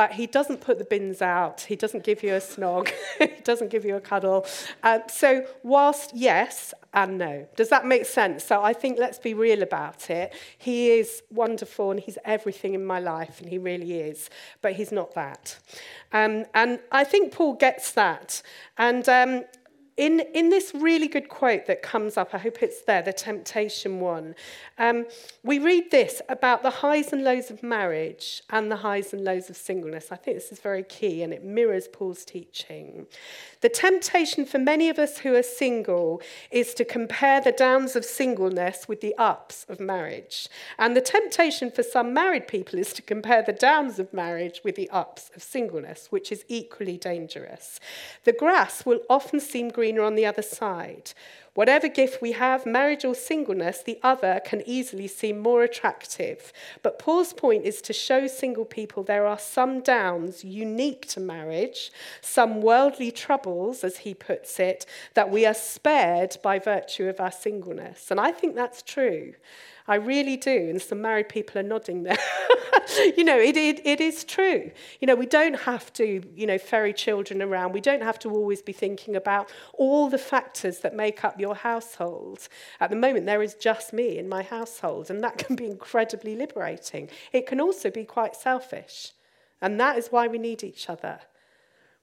but 0.00 0.12
he 0.12 0.26
doesn't 0.26 0.62
put 0.62 0.78
the 0.78 0.84
bins 0.86 1.20
out. 1.20 1.60
He 1.60 1.76
doesn't 1.76 2.04
give 2.04 2.22
you 2.22 2.32
a 2.32 2.38
snog. 2.38 2.90
he 3.18 3.42
doesn't 3.44 3.68
give 3.68 3.84
you 3.84 3.96
a 3.96 4.00
cuddle. 4.00 4.46
Uh, 4.82 5.00
so, 5.08 5.44
whilst 5.62 6.12
yes 6.14 6.72
and 6.94 7.18
no, 7.18 7.46
does 7.54 7.68
that 7.68 7.84
make 7.84 8.06
sense? 8.06 8.42
So, 8.42 8.62
I 8.62 8.72
think 8.72 8.98
let's 8.98 9.18
be 9.18 9.34
real 9.34 9.62
about 9.62 10.08
it. 10.08 10.32
He 10.56 10.88
is 10.88 11.22
wonderful 11.30 11.90
and 11.90 12.00
he's 12.00 12.16
everything 12.24 12.72
in 12.72 12.82
my 12.82 12.98
life, 12.98 13.42
and 13.42 13.50
he 13.50 13.58
really 13.58 14.00
is, 14.00 14.30
but 14.62 14.72
he's 14.72 14.90
not 14.90 15.12
that. 15.16 15.58
Um, 16.14 16.46
and 16.54 16.80
I 16.90 17.04
think 17.04 17.32
Paul 17.34 17.52
gets 17.52 17.92
that. 17.92 18.40
And 18.78 19.06
um, 19.06 19.44
in, 20.00 20.20
in 20.32 20.48
this 20.48 20.72
really 20.74 21.08
good 21.08 21.28
quote 21.28 21.66
that 21.66 21.82
comes 21.82 22.16
up, 22.16 22.30
I 22.32 22.38
hope 22.38 22.62
it's 22.62 22.80
there, 22.80 23.02
the 23.02 23.12
temptation 23.12 24.00
one, 24.00 24.34
um, 24.78 25.04
we 25.42 25.58
read 25.58 25.90
this 25.90 26.22
about 26.30 26.62
the 26.62 26.70
highs 26.70 27.12
and 27.12 27.22
lows 27.22 27.50
of 27.50 27.62
marriage 27.62 28.42
and 28.48 28.72
the 28.72 28.76
highs 28.76 29.12
and 29.12 29.22
lows 29.22 29.50
of 29.50 29.58
singleness. 29.58 30.10
I 30.10 30.16
think 30.16 30.38
this 30.38 30.52
is 30.52 30.58
very 30.58 30.84
key 30.84 31.22
and 31.22 31.34
it 31.34 31.44
mirrors 31.44 31.86
Paul's 31.86 32.24
teaching. 32.24 33.08
The 33.60 33.68
temptation 33.68 34.46
for 34.46 34.58
many 34.58 34.88
of 34.88 34.98
us 34.98 35.18
who 35.18 35.34
are 35.34 35.42
single 35.42 36.22
is 36.50 36.72
to 36.74 36.84
compare 36.86 37.42
the 37.42 37.52
downs 37.52 37.94
of 37.94 38.06
singleness 38.06 38.88
with 38.88 39.02
the 39.02 39.14
ups 39.18 39.66
of 39.68 39.80
marriage. 39.80 40.48
And 40.78 40.96
the 40.96 41.02
temptation 41.02 41.70
for 41.70 41.82
some 41.82 42.14
married 42.14 42.48
people 42.48 42.78
is 42.78 42.94
to 42.94 43.02
compare 43.02 43.42
the 43.42 43.52
downs 43.52 43.98
of 43.98 44.14
marriage 44.14 44.62
with 44.64 44.76
the 44.76 44.88
ups 44.88 45.30
of 45.36 45.42
singleness, 45.42 46.06
which 46.08 46.32
is 46.32 46.42
equally 46.48 46.96
dangerous. 46.96 47.80
The 48.24 48.32
grass 48.32 48.86
will 48.86 49.00
often 49.10 49.40
seem 49.40 49.68
greener 49.90 50.06
on 50.06 50.14
the 50.14 50.26
other 50.26 50.42
side. 50.42 51.12
Whatever 51.54 51.88
gift 51.88 52.22
we 52.22 52.32
have, 52.32 52.64
marriage 52.64 53.04
or 53.04 53.14
singleness, 53.14 53.82
the 53.82 53.98
other 54.04 54.40
can 54.44 54.62
easily 54.66 55.08
seem 55.08 55.40
more 55.40 55.64
attractive. 55.64 56.52
But 56.80 56.98
Paul's 57.00 57.32
point 57.32 57.64
is 57.64 57.82
to 57.82 57.92
show 57.92 58.28
single 58.28 58.64
people 58.64 59.02
there 59.02 59.26
are 59.26 59.38
some 59.38 59.80
downs 59.80 60.44
unique 60.44 61.08
to 61.08 61.20
marriage, 61.20 61.90
some 62.20 62.62
worldly 62.62 63.10
troubles, 63.10 63.82
as 63.82 63.98
he 63.98 64.14
puts 64.14 64.60
it, 64.60 64.86
that 65.14 65.30
we 65.30 65.44
are 65.44 65.54
spared 65.54 66.36
by 66.40 66.60
virtue 66.60 67.08
of 67.08 67.18
our 67.18 67.32
singleness. 67.32 68.12
And 68.12 68.20
I 68.20 68.30
think 68.30 68.54
that's 68.54 68.82
true. 68.82 69.34
I 69.90 69.96
really 69.96 70.36
do. 70.36 70.68
And 70.70 70.80
some 70.80 71.02
married 71.02 71.28
people 71.28 71.60
are 71.60 71.64
nodding 71.64 72.04
there. 72.04 72.16
you 73.16 73.24
know, 73.24 73.36
it, 73.36 73.56
it, 73.56 73.84
it 73.84 74.00
is 74.00 74.22
true. 74.22 74.70
You 75.00 75.08
know, 75.08 75.16
we 75.16 75.26
don't 75.26 75.58
have 75.62 75.92
to, 75.94 76.22
you 76.36 76.46
know, 76.46 76.58
ferry 76.58 76.92
children 76.92 77.42
around. 77.42 77.72
We 77.72 77.80
don't 77.80 78.04
have 78.04 78.16
to 78.20 78.30
always 78.30 78.62
be 78.62 78.72
thinking 78.72 79.16
about 79.16 79.50
all 79.74 80.08
the 80.08 80.16
factors 80.16 80.78
that 80.78 80.94
make 80.94 81.24
up 81.24 81.40
your 81.40 81.56
household. 81.56 82.46
At 82.78 82.90
the 82.90 82.96
moment, 82.96 83.26
there 83.26 83.42
is 83.42 83.54
just 83.54 83.92
me 83.92 84.16
in 84.16 84.28
my 84.28 84.44
household, 84.44 85.10
and 85.10 85.24
that 85.24 85.38
can 85.38 85.56
be 85.56 85.66
incredibly 85.66 86.36
liberating. 86.36 87.08
It 87.32 87.48
can 87.48 87.60
also 87.60 87.90
be 87.90 88.04
quite 88.04 88.36
selfish. 88.36 89.10
And 89.60 89.80
that 89.80 89.98
is 89.98 90.12
why 90.12 90.28
we 90.28 90.38
need 90.38 90.62
each 90.62 90.88
other. 90.88 91.18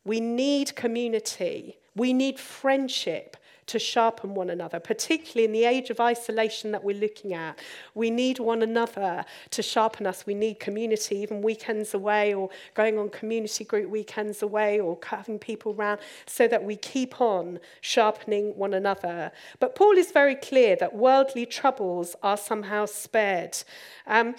We 0.03 0.19
need 0.19 0.75
community. 0.75 1.77
We 1.95 2.11
need 2.11 2.37
friendship 2.37 3.37
to 3.67 3.79
sharpen 3.79 4.33
one 4.33 4.49
another, 4.49 4.79
particularly 4.79 5.45
in 5.45 5.51
the 5.51 5.65
age 5.65 5.89
of 5.89 5.99
isolation 5.99 6.71
that 6.71 6.83
we're 6.83 6.97
looking 6.97 7.33
at. 7.33 7.59
We 7.93 8.09
need 8.09 8.39
one 8.39 8.61
another 8.61 9.25
to 9.51 9.61
sharpen 9.61 10.07
us. 10.07 10.25
We 10.25 10.33
need 10.33 10.59
community, 10.59 11.17
even 11.17 11.41
weekends 11.41 11.93
away 11.93 12.33
or 12.33 12.49
going 12.73 12.97
on 12.97 13.09
community 13.09 13.63
group 13.63 13.89
weekends 13.89 14.41
away 14.41 14.79
or 14.79 14.97
having 15.05 15.37
people 15.37 15.73
around 15.73 15.99
so 16.25 16.47
that 16.47 16.63
we 16.63 16.75
keep 16.75 17.21
on 17.21 17.59
sharpening 17.81 18.55
one 18.57 18.73
another. 18.73 19.31
But 19.59 19.75
Paul 19.75 19.97
is 19.97 20.11
very 20.11 20.35
clear 20.35 20.75
that 20.77 20.95
worldly 20.95 21.45
troubles 21.45 22.15
are 22.23 22.37
somehow 22.37 22.85
spared. 22.85 23.57
Um, 24.05 24.35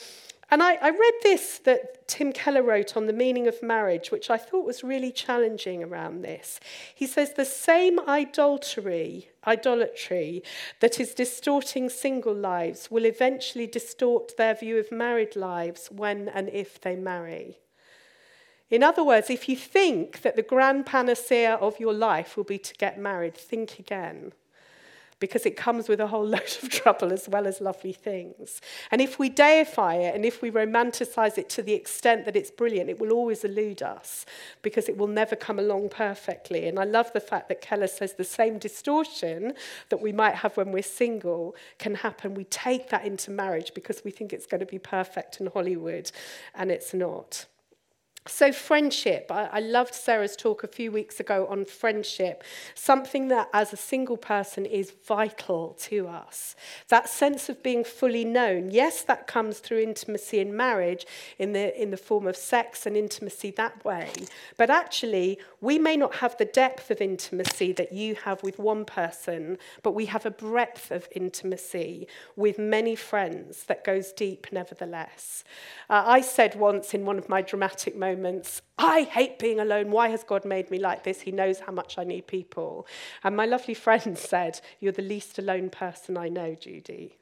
And 0.50 0.62
I, 0.62 0.76
I, 0.76 0.90
read 0.90 1.14
this 1.22 1.58
that 1.64 2.08
Tim 2.08 2.32
Keller 2.32 2.62
wrote 2.62 2.96
on 2.96 3.06
the 3.06 3.12
meaning 3.12 3.46
of 3.46 3.62
marriage, 3.62 4.10
which 4.10 4.30
I 4.30 4.38
thought 4.38 4.64
was 4.64 4.82
really 4.82 5.12
challenging 5.12 5.84
around 5.84 6.22
this. 6.22 6.58
He 6.94 7.06
says 7.06 7.34
the 7.34 7.44
same 7.44 8.00
idolatry, 8.08 9.28
idolatry 9.46 10.42
that 10.80 10.98
is 10.98 11.12
distorting 11.12 11.90
single 11.90 12.34
lives 12.34 12.90
will 12.90 13.04
eventually 13.04 13.66
distort 13.66 14.38
their 14.38 14.54
view 14.54 14.78
of 14.78 14.90
married 14.90 15.36
lives 15.36 15.88
when 15.90 16.30
and 16.30 16.48
if 16.48 16.80
they 16.80 16.96
marry. 16.96 17.58
In 18.70 18.82
other 18.82 19.04
words, 19.04 19.28
if 19.28 19.50
you 19.50 19.56
think 19.56 20.22
that 20.22 20.36
the 20.36 20.42
grand 20.42 20.86
panacea 20.86 21.54
of 21.54 21.78
your 21.78 21.94
life 21.94 22.36
will 22.36 22.44
be 22.44 22.58
to 22.58 22.74
get 22.74 22.98
married, 22.98 23.34
think 23.34 23.78
again 23.78 24.32
because 25.20 25.46
it 25.46 25.56
comes 25.56 25.88
with 25.88 26.00
a 26.00 26.06
whole 26.06 26.26
load 26.34 26.56
of 26.62 26.70
trouble 26.70 27.12
as 27.12 27.28
well 27.28 27.46
as 27.46 27.60
lovely 27.60 27.92
things. 27.92 28.60
And 28.90 29.00
if 29.00 29.18
we 29.18 29.28
deify 29.28 29.94
it 29.94 30.14
and 30.14 30.24
if 30.24 30.42
we 30.42 30.50
romanticize 30.50 31.38
it 31.38 31.48
to 31.50 31.62
the 31.62 31.72
extent 31.72 32.24
that 32.24 32.36
it's 32.36 32.50
brilliant, 32.50 32.90
it 32.90 32.98
will 32.98 33.12
always 33.12 33.44
elude 33.44 33.82
us 33.82 34.24
because 34.62 34.88
it 34.88 34.96
will 34.96 35.06
never 35.08 35.36
come 35.36 35.58
along 35.58 35.88
perfectly. 35.88 36.66
And 36.66 36.78
I 36.78 36.84
love 36.84 37.12
the 37.12 37.20
fact 37.20 37.48
that 37.48 37.60
Keller 37.60 37.86
says 37.86 38.14
the 38.14 38.24
same 38.24 38.58
distortion 38.58 39.54
that 39.88 40.00
we 40.00 40.12
might 40.12 40.36
have 40.36 40.56
when 40.56 40.72
we're 40.72 40.82
single 40.82 41.54
can 41.78 41.96
happen. 41.96 42.34
We 42.34 42.44
take 42.44 42.90
that 42.90 43.04
into 43.04 43.30
marriage 43.30 43.72
because 43.74 44.02
we 44.04 44.10
think 44.10 44.32
it's 44.32 44.46
going 44.46 44.60
to 44.60 44.66
be 44.66 44.78
perfect 44.78 45.40
in 45.40 45.46
Hollywood, 45.48 46.10
and 46.54 46.70
it's 46.70 46.94
not. 46.94 47.46
So, 48.28 48.52
friendship. 48.52 49.30
I, 49.30 49.48
I, 49.52 49.60
loved 49.60 49.94
Sarah's 49.94 50.36
talk 50.36 50.62
a 50.62 50.68
few 50.68 50.92
weeks 50.92 51.18
ago 51.18 51.46
on 51.48 51.64
friendship, 51.64 52.44
something 52.74 53.28
that 53.28 53.48
as 53.54 53.72
a 53.72 53.76
single 53.76 54.18
person 54.18 54.66
is 54.66 54.92
vital 55.06 55.74
to 55.80 56.08
us. 56.08 56.54
That 56.88 57.08
sense 57.08 57.48
of 57.48 57.62
being 57.62 57.84
fully 57.84 58.26
known. 58.26 58.70
Yes, 58.70 59.02
that 59.02 59.26
comes 59.26 59.60
through 59.60 59.78
intimacy 59.78 60.40
in 60.40 60.54
marriage 60.54 61.06
in 61.38 61.52
the, 61.52 61.80
in 61.80 61.90
the 61.90 61.96
form 61.96 62.26
of 62.26 62.36
sex 62.36 62.84
and 62.84 62.96
intimacy 62.96 63.50
that 63.52 63.82
way. 63.82 64.12
But 64.58 64.68
actually, 64.68 65.38
we 65.62 65.78
may 65.78 65.96
not 65.96 66.16
have 66.16 66.36
the 66.36 66.44
depth 66.44 66.90
of 66.90 67.00
intimacy 67.00 67.72
that 67.72 67.92
you 67.92 68.14
have 68.14 68.42
with 68.42 68.58
one 68.58 68.84
person, 68.84 69.56
but 69.82 69.94
we 69.94 70.04
have 70.06 70.26
a 70.26 70.30
breadth 70.30 70.90
of 70.90 71.08
intimacy 71.12 72.06
with 72.36 72.58
many 72.58 72.94
friends 72.94 73.64
that 73.64 73.84
goes 73.84 74.12
deep 74.12 74.48
nevertheless. 74.52 75.44
Uh, 75.88 76.04
I 76.06 76.20
said 76.20 76.54
once 76.54 76.92
in 76.92 77.06
one 77.06 77.18
of 77.18 77.30
my 77.30 77.40
dramatic 77.40 77.96
moments, 77.96 78.17
moments, 78.22 78.62
I 78.78 79.02
hate 79.02 79.38
being 79.38 79.60
alone. 79.60 79.90
Why 79.90 80.08
has 80.08 80.24
God 80.24 80.44
made 80.44 80.70
me 80.70 80.78
like 80.78 81.04
this? 81.04 81.22
He 81.22 81.32
knows 81.32 81.60
how 81.60 81.72
much 81.72 81.98
I 81.98 82.04
need 82.04 82.26
people. 82.26 82.86
And 83.24 83.36
my 83.36 83.46
lovely 83.46 83.74
friend 83.86 84.16
said, 84.16 84.60
You're 84.80 84.92
the 84.92 85.02
least 85.02 85.38
alone 85.38 85.70
person 85.70 86.16
I 86.16 86.28
know, 86.28 86.54
Judy. 86.54 87.18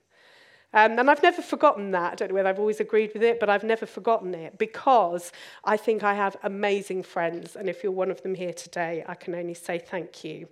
Um, 0.72 0.98
and 0.98 1.10
I've 1.10 1.22
never 1.22 1.40
forgotten 1.40 1.92
that. 1.92 2.12
I 2.12 2.14
don't 2.16 2.28
know 2.28 2.34
whether 2.34 2.48
I've 2.48 2.58
always 2.58 2.80
agreed 2.80 3.12
with 3.14 3.22
it, 3.22 3.40
but 3.40 3.48
I've 3.48 3.64
never 3.64 3.86
forgotten 3.86 4.34
it 4.34 4.58
because 4.58 5.32
I 5.64 5.76
think 5.76 6.02
I 6.02 6.14
have 6.14 6.36
amazing 6.42 7.02
friends. 7.02 7.56
And 7.56 7.70
if 7.70 7.82
you're 7.82 7.92
one 7.92 8.10
of 8.10 8.22
them 8.22 8.34
here 8.34 8.52
today, 8.52 9.02
I 9.06 9.14
can 9.14 9.34
only 9.34 9.54
say 9.54 9.78
thank 9.78 10.22
you. 10.22 10.48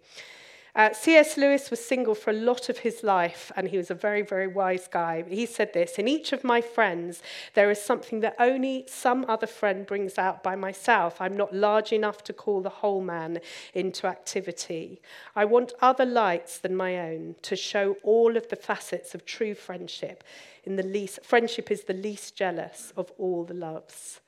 Uh, 0.76 0.92
C.S. 0.92 1.36
Lewis 1.36 1.70
was 1.70 1.84
single 1.84 2.16
for 2.16 2.30
a 2.30 2.40
lot 2.50 2.68
of 2.68 2.78
his 2.78 3.04
life, 3.04 3.52
and 3.54 3.68
he 3.68 3.76
was 3.76 3.92
a 3.92 3.94
very, 3.94 4.22
very 4.22 4.48
wise 4.48 4.88
guy. 4.90 5.24
He 5.28 5.46
said 5.46 5.72
this 5.72 5.98
In 5.98 6.08
each 6.08 6.32
of 6.32 6.42
my 6.42 6.60
friends, 6.60 7.22
there 7.54 7.70
is 7.70 7.80
something 7.80 8.18
that 8.20 8.34
only 8.40 8.84
some 8.88 9.24
other 9.28 9.46
friend 9.46 9.86
brings 9.86 10.18
out 10.18 10.42
by 10.42 10.56
myself. 10.56 11.20
I'm 11.20 11.36
not 11.36 11.54
large 11.54 11.92
enough 11.92 12.24
to 12.24 12.32
call 12.32 12.60
the 12.60 12.70
whole 12.70 13.00
man 13.00 13.38
into 13.72 14.08
activity. 14.08 15.00
I 15.36 15.44
want 15.44 15.74
other 15.80 16.04
lights 16.04 16.58
than 16.58 16.74
my 16.74 16.98
own 16.98 17.36
to 17.42 17.54
show 17.54 17.96
all 18.02 18.36
of 18.36 18.48
the 18.48 18.56
facets 18.56 19.14
of 19.14 19.24
true 19.24 19.54
friendship. 19.54 20.24
In 20.64 20.74
the 20.74 20.82
least, 20.82 21.20
friendship 21.22 21.70
is 21.70 21.84
the 21.84 21.94
least 21.94 22.34
jealous 22.34 22.92
of 22.96 23.12
all 23.16 23.44
the 23.44 23.54
loves. 23.54 24.20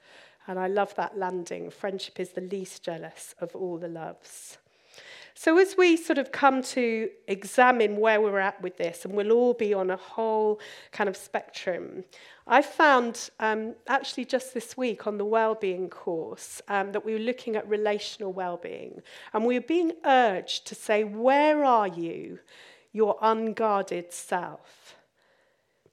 And 0.47 0.61
I 0.61 0.69
love 0.69 0.95
that 0.95 1.19
landing. 1.19 1.71
Friendship 1.71 2.21
is 2.21 2.31
the 2.31 2.41
least 2.41 2.85
jealous 2.85 3.35
of 3.41 3.57
all 3.57 3.79
the 3.79 3.89
loves. 3.89 4.59
So, 5.39 5.59
as 5.59 5.77
we 5.77 5.99
sort 5.99 6.17
of 6.17 6.33
come 6.33 6.63
to 6.63 7.11
examine 7.29 7.99
where 7.99 8.23
we're 8.23 8.39
at 8.39 8.59
with 8.63 8.79
this, 8.79 9.05
and 9.05 9.13
we'll 9.13 9.33
all 9.33 9.53
be 9.53 9.75
on 9.75 9.91
a 9.91 9.97
whole 9.97 10.59
kind 10.93 11.11
of 11.11 11.17
spectrum, 11.17 12.05
I 12.47 12.63
found 12.63 13.29
um, 13.39 13.75
actually 13.87 14.25
just 14.25 14.55
this 14.55 14.79
week 14.79 15.07
on 15.07 15.19
the 15.19 15.27
well-being 15.27 15.91
course 15.91 16.63
um, 16.69 16.93
that 16.93 17.05
we 17.05 17.13
were 17.13 17.19
looking 17.19 17.55
at 17.55 17.69
relational 17.69 18.33
well-being, 18.33 19.03
and 19.35 19.45
we 19.45 19.59
were 19.59 19.67
being 19.67 19.93
urged 20.07 20.67
to 20.69 20.75
say, 20.75 21.05
Where 21.05 21.63
are 21.67 21.87
you, 21.87 22.39
your 22.95 23.19
unguarded 23.21 24.15
self? 24.15 24.97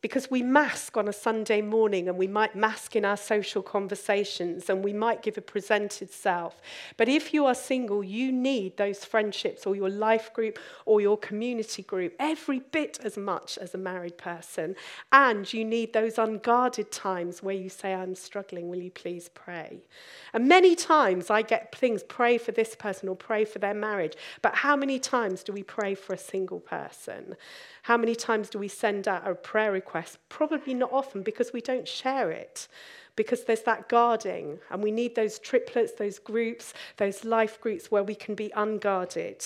Because 0.04 0.30
we 0.30 0.44
mask 0.44 0.98
on 0.98 1.08
a 1.08 1.14
Sunday 1.14 1.62
morning 1.62 2.10
and 2.10 2.18
we 2.18 2.28
might 2.28 2.58
mask 2.58 2.94
in 2.94 3.06
our 3.06 3.16
social 3.16 3.62
conversations 3.62 4.70
and 4.70 4.84
we 4.84 4.92
might 4.92 5.22
give 5.22 5.38
a 5.38 5.42
presented 5.42 6.12
self. 6.12 6.62
But 6.98 7.08
if 7.08 7.34
you 7.34 7.46
are 7.46 7.56
single, 7.56 8.04
you 8.04 8.30
need 8.30 8.76
those 8.76 9.06
friendships 9.06 9.66
or 9.66 9.78
your 9.78 9.90
life 9.90 10.34
group 10.34 10.60
or 10.86 11.00
your 11.00 11.18
community 11.18 11.84
group 11.84 12.14
every 12.20 12.60
bit 12.60 13.00
as 13.02 13.16
much 13.16 13.58
as 13.58 13.74
a 13.74 13.78
married 13.78 14.18
person. 14.18 14.76
And 15.14 15.52
you 15.54 15.64
need 15.64 15.94
those 15.94 16.18
unguarded 16.18 16.92
times 16.92 17.42
where 17.42 17.56
you 17.56 17.70
say, 17.70 17.94
I'm 17.94 18.16
struggling, 18.16 18.68
will 18.68 18.82
you 18.82 18.92
please 18.92 19.30
pray? 19.30 19.86
And 20.34 20.50
many 20.50 20.76
times 20.76 21.30
I 21.30 21.44
get 21.44 21.74
things, 21.74 22.04
pray 22.04 22.38
for 22.38 22.52
this 22.52 22.76
person 22.76 23.08
or 23.08 23.16
pray 23.16 23.46
for 23.46 23.60
their 23.60 23.74
marriage. 23.74 24.18
But 24.42 24.56
how 24.56 24.76
many 24.76 25.00
times 25.00 25.44
do 25.44 25.54
we 25.54 25.64
pray 25.64 25.96
for 25.96 26.12
a 26.12 26.18
single 26.18 26.60
person? 26.60 27.38
How 27.84 27.96
many 27.96 28.16
times 28.16 28.50
do 28.50 28.60
we 28.60 28.68
send 28.68 29.08
out 29.08 29.26
a 29.26 29.34
prayer 29.34 29.72
request? 29.72 29.93
Probably 30.30 30.74
not 30.74 30.92
often 30.92 31.22
because 31.22 31.54
we 31.54 31.62
don't 31.62 31.88
share 31.88 32.32
it, 32.32 32.68
because 33.16 33.44
there's 33.44 33.64
that 33.64 33.90
guarding, 33.90 34.60
and 34.70 34.82
we 34.84 34.92
need 34.92 35.16
those 35.16 35.40
triplets, 35.40 35.94
those 35.94 36.20
groups, 36.20 36.74
those 36.98 37.24
life 37.24 37.60
groups 37.62 37.92
where 37.92 38.04
we 38.04 38.16
can 38.16 38.36
be 38.36 38.52
unguarded. 38.56 39.44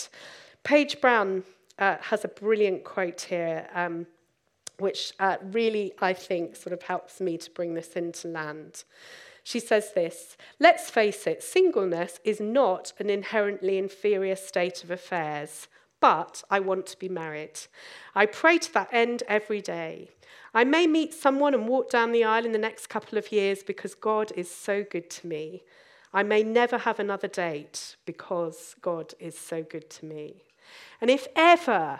Paige 0.63 1.01
Brown 1.01 1.43
uh, 1.79 1.97
has 2.01 2.23
a 2.25 2.29
brilliant 2.29 2.83
quote 2.83 3.21
here. 3.21 3.67
Um, 3.73 4.07
which 4.79 5.11
uh, 5.19 5.37
really, 5.41 5.91
I 6.01 6.13
think, 6.13 6.55
sort 6.55 6.71
of 6.71 6.83
helps 6.83 7.19
me 7.19 7.39
to 7.39 7.49
bring 7.49 7.73
this 7.73 7.93
into 7.93 8.27
land. 8.27 8.83
She 9.43 9.59
says 9.59 9.93
this 9.93 10.37
Let's 10.59 10.91
face 10.91 11.25
it, 11.25 11.41
singleness 11.41 12.19
is 12.23 12.39
not 12.39 12.93
an 12.99 13.09
inherently 13.09 13.79
inferior 13.79 14.35
state 14.35 14.83
of 14.83 14.91
affairs 14.91 15.67
but 15.99 16.43
I 16.49 16.59
want 16.59 16.85
to 16.87 16.99
be 16.99 17.09
married. 17.09 17.59
I 18.13 18.25
pray 18.25 18.57
to 18.59 18.73
that 18.73 18.89
end 18.91 19.23
every 19.27 19.61
day. 19.61 20.09
I 20.57 20.63
may 20.63 20.87
meet 20.87 21.13
someone 21.13 21.53
and 21.53 21.67
walk 21.67 21.91
down 21.91 22.11
the 22.11 22.23
aisle 22.23 22.43
in 22.43 22.51
the 22.51 22.57
next 22.57 22.87
couple 22.87 23.19
of 23.19 23.31
years 23.31 23.61
because 23.61 23.93
God 23.93 24.31
is 24.35 24.49
so 24.49 24.83
good 24.83 25.07
to 25.11 25.27
me. 25.27 25.61
I 26.11 26.23
may 26.23 26.41
never 26.41 26.79
have 26.79 26.99
another 26.99 27.27
date 27.27 27.95
because 28.07 28.75
God 28.81 29.13
is 29.19 29.37
so 29.37 29.61
good 29.61 29.87
to 29.91 30.05
me. 30.07 30.45
And 30.99 31.11
if 31.11 31.27
ever 31.35 31.99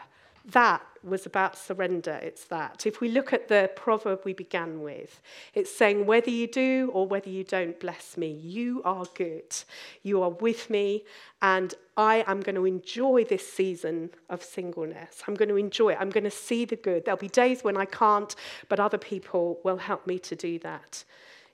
that 0.51 0.81
was 1.03 1.25
about 1.25 1.57
surrender. 1.57 2.19
It's 2.23 2.45
that. 2.45 2.85
If 2.85 3.01
we 3.01 3.09
look 3.09 3.33
at 3.33 3.47
the 3.49 3.69
proverb 3.75 4.21
we 4.23 4.33
began 4.33 4.81
with, 4.81 5.21
it's 5.53 5.73
saying, 5.73 6.05
whether 6.05 6.29
you 6.29 6.47
do 6.47 6.89
or 6.93 7.05
whether 7.05 7.29
you 7.29 7.43
don't, 7.43 7.77
bless 7.79 8.17
me, 8.17 8.31
you 8.31 8.81
are 8.83 9.05
good. 9.15 9.55
You 10.03 10.21
are 10.21 10.29
with 10.29 10.69
me, 10.69 11.03
and 11.41 11.73
I 11.97 12.23
am 12.27 12.41
going 12.41 12.55
to 12.55 12.65
enjoy 12.65 13.25
this 13.25 13.47
season 13.47 14.11
of 14.29 14.43
singleness. 14.43 15.21
I'm 15.27 15.35
going 15.35 15.49
to 15.49 15.57
enjoy 15.57 15.93
it. 15.93 15.97
I'm 15.99 16.09
going 16.09 16.23
to 16.23 16.31
see 16.31 16.65
the 16.65 16.75
good. 16.77 17.05
There'll 17.05 17.17
be 17.17 17.27
days 17.27 17.63
when 17.63 17.75
I 17.77 17.85
can't, 17.85 18.33
but 18.69 18.79
other 18.79 18.97
people 18.97 19.59
will 19.63 19.77
help 19.77 20.07
me 20.07 20.17
to 20.19 20.35
do 20.35 20.59
that. 20.59 21.03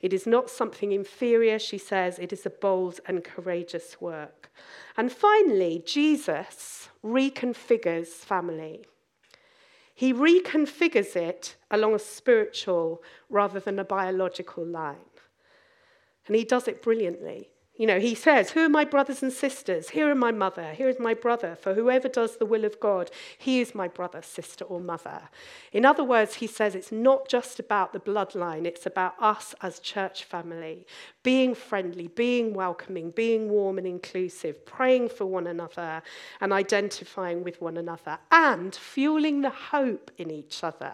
It 0.03 0.11
is 0.11 0.27
not 0.27 0.49
something 0.49 0.91
inferior, 0.91 1.57
she 1.57 1.77
says, 1.77 2.19
it 2.19 2.33
is 2.33 2.45
a 2.45 2.49
bold 2.49 2.99
and 3.05 3.23
courageous 3.23 4.01
work. 4.01 4.51
And 4.97 5.09
finally, 5.09 5.81
Jesus 5.85 6.89
reconfigures 7.03 8.07
family. 8.07 8.85
He 9.95 10.13
reconfigures 10.13 11.15
it 11.15 11.55
along 11.71 11.95
a 11.95 11.99
spiritual 11.99 13.01
rather 13.29 13.61
than 13.61 13.79
a 13.79 13.85
biological 13.85 14.65
line. 14.65 14.97
And 16.27 16.35
he 16.35 16.43
does 16.43 16.67
it 16.67 16.81
brilliantly. 16.81 17.52
You 17.75 17.87
know, 17.87 17.99
he 17.99 18.13
says, 18.13 18.51
Who 18.51 18.59
are 18.59 18.69
my 18.69 18.85
brothers 18.85 19.23
and 19.23 19.33
sisters? 19.33 19.89
Here 19.89 20.07
are 20.07 20.15
my 20.15 20.31
mother. 20.31 20.73
Here 20.73 20.89
is 20.89 20.99
my 20.99 21.15
brother. 21.15 21.57
For 21.59 21.73
whoever 21.73 22.07
does 22.07 22.37
the 22.37 22.45
will 22.45 22.65
of 22.65 22.79
God, 22.79 23.09
he 23.35 23.61
is 23.61 23.73
my 23.73 23.87
brother, 23.87 24.21
sister, 24.21 24.63
or 24.65 24.79
mother. 24.79 25.23
In 25.71 25.83
other 25.83 26.03
words, 26.03 26.35
he 26.35 26.45
says 26.45 26.75
it's 26.75 26.91
not 26.91 27.27
just 27.27 27.59
about 27.59 27.91
the 27.91 27.99
bloodline, 27.99 28.65
it's 28.65 28.85
about 28.85 29.15
us 29.19 29.55
as 29.61 29.79
church 29.79 30.23
family, 30.23 30.85
being 31.23 31.55
friendly, 31.55 32.07
being 32.07 32.53
welcoming, 32.53 33.09
being 33.09 33.49
warm 33.49 33.79
and 33.79 33.87
inclusive, 33.87 34.67
praying 34.67 35.09
for 35.09 35.25
one 35.25 35.47
another 35.47 36.03
and 36.41 36.53
identifying 36.53 37.43
with 37.43 37.59
one 37.59 37.77
another, 37.77 38.19
and 38.31 38.75
fueling 38.75 39.41
the 39.41 39.49
hope 39.49 40.11
in 40.19 40.29
each 40.29 40.63
other 40.63 40.93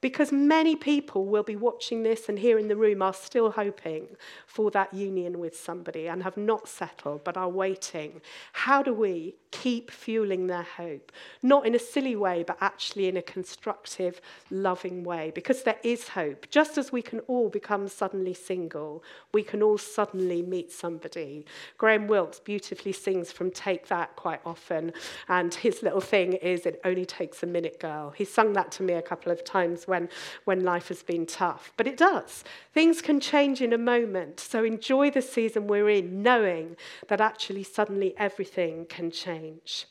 Because 0.00 0.30
many 0.30 0.76
people 0.76 1.24
will 1.24 1.42
be 1.42 1.56
watching 1.56 2.04
this 2.04 2.28
and 2.28 2.38
here 2.38 2.56
in 2.56 2.68
the 2.68 2.76
room 2.76 3.02
are 3.02 3.12
still 3.12 3.50
hoping 3.50 4.06
for 4.46 4.70
that 4.70 4.94
union 4.94 5.40
with 5.40 5.58
somebody 5.58 6.06
and 6.08 6.22
have 6.22 6.36
not 6.36 6.68
settled 6.68 7.24
but 7.24 7.36
are 7.36 7.48
waiting. 7.48 8.20
How 8.52 8.80
do 8.80 8.94
we 8.94 9.34
keep 9.50 9.90
fueling 9.90 10.46
their 10.46 10.62
hope? 10.62 11.10
Not 11.42 11.66
in 11.66 11.74
a 11.74 11.80
silly 11.80 12.14
way, 12.14 12.44
but 12.46 12.58
actually 12.60 13.08
in 13.08 13.16
a 13.16 13.22
constructive, 13.22 14.20
loving 14.50 15.02
way. 15.02 15.32
Because 15.34 15.64
there 15.64 15.80
is 15.82 16.08
hope. 16.08 16.48
Just 16.48 16.78
as 16.78 16.92
we 16.92 17.02
can 17.02 17.18
all 17.20 17.48
become 17.48 17.88
suddenly 17.88 18.34
single, 18.34 19.02
we 19.32 19.42
can 19.42 19.62
all 19.62 19.78
suddenly 19.78 20.42
meet 20.42 20.70
somebody. 20.70 21.44
Graham 21.76 22.06
Wilkes 22.06 22.38
beautifully 22.38 22.92
sings 22.92 23.32
from 23.32 23.50
Take 23.50 23.88
That 23.88 24.14
quite 24.14 24.40
often, 24.46 24.92
and 25.28 25.52
his 25.54 25.82
little 25.82 26.00
thing 26.00 26.34
is 26.34 26.66
It 26.66 26.80
Only 26.84 27.04
Takes 27.04 27.42
a 27.42 27.46
Minute 27.46 27.80
Girl. 27.80 28.10
He 28.10 28.24
sung 28.24 28.52
that 28.52 28.70
to 28.72 28.84
me 28.84 28.94
a 28.94 29.02
couple 29.02 29.32
of 29.32 29.44
times 29.44 29.87
when, 29.88 30.08
when 30.44 30.62
life 30.62 30.88
has 30.88 31.02
been 31.02 31.26
tough. 31.26 31.72
But 31.76 31.86
it 31.86 31.96
does. 31.96 32.44
Things 32.72 33.02
can 33.02 33.18
change 33.18 33.60
in 33.60 33.72
a 33.72 33.78
moment. 33.78 34.38
So 34.38 34.64
enjoy 34.64 35.10
the 35.10 35.22
season 35.22 35.66
we're 35.66 35.88
in, 35.88 36.22
knowing 36.22 36.76
that 37.08 37.20
actually 37.20 37.64
suddenly 37.64 38.14
everything 38.18 38.86
can 38.86 39.10
change. 39.10 39.86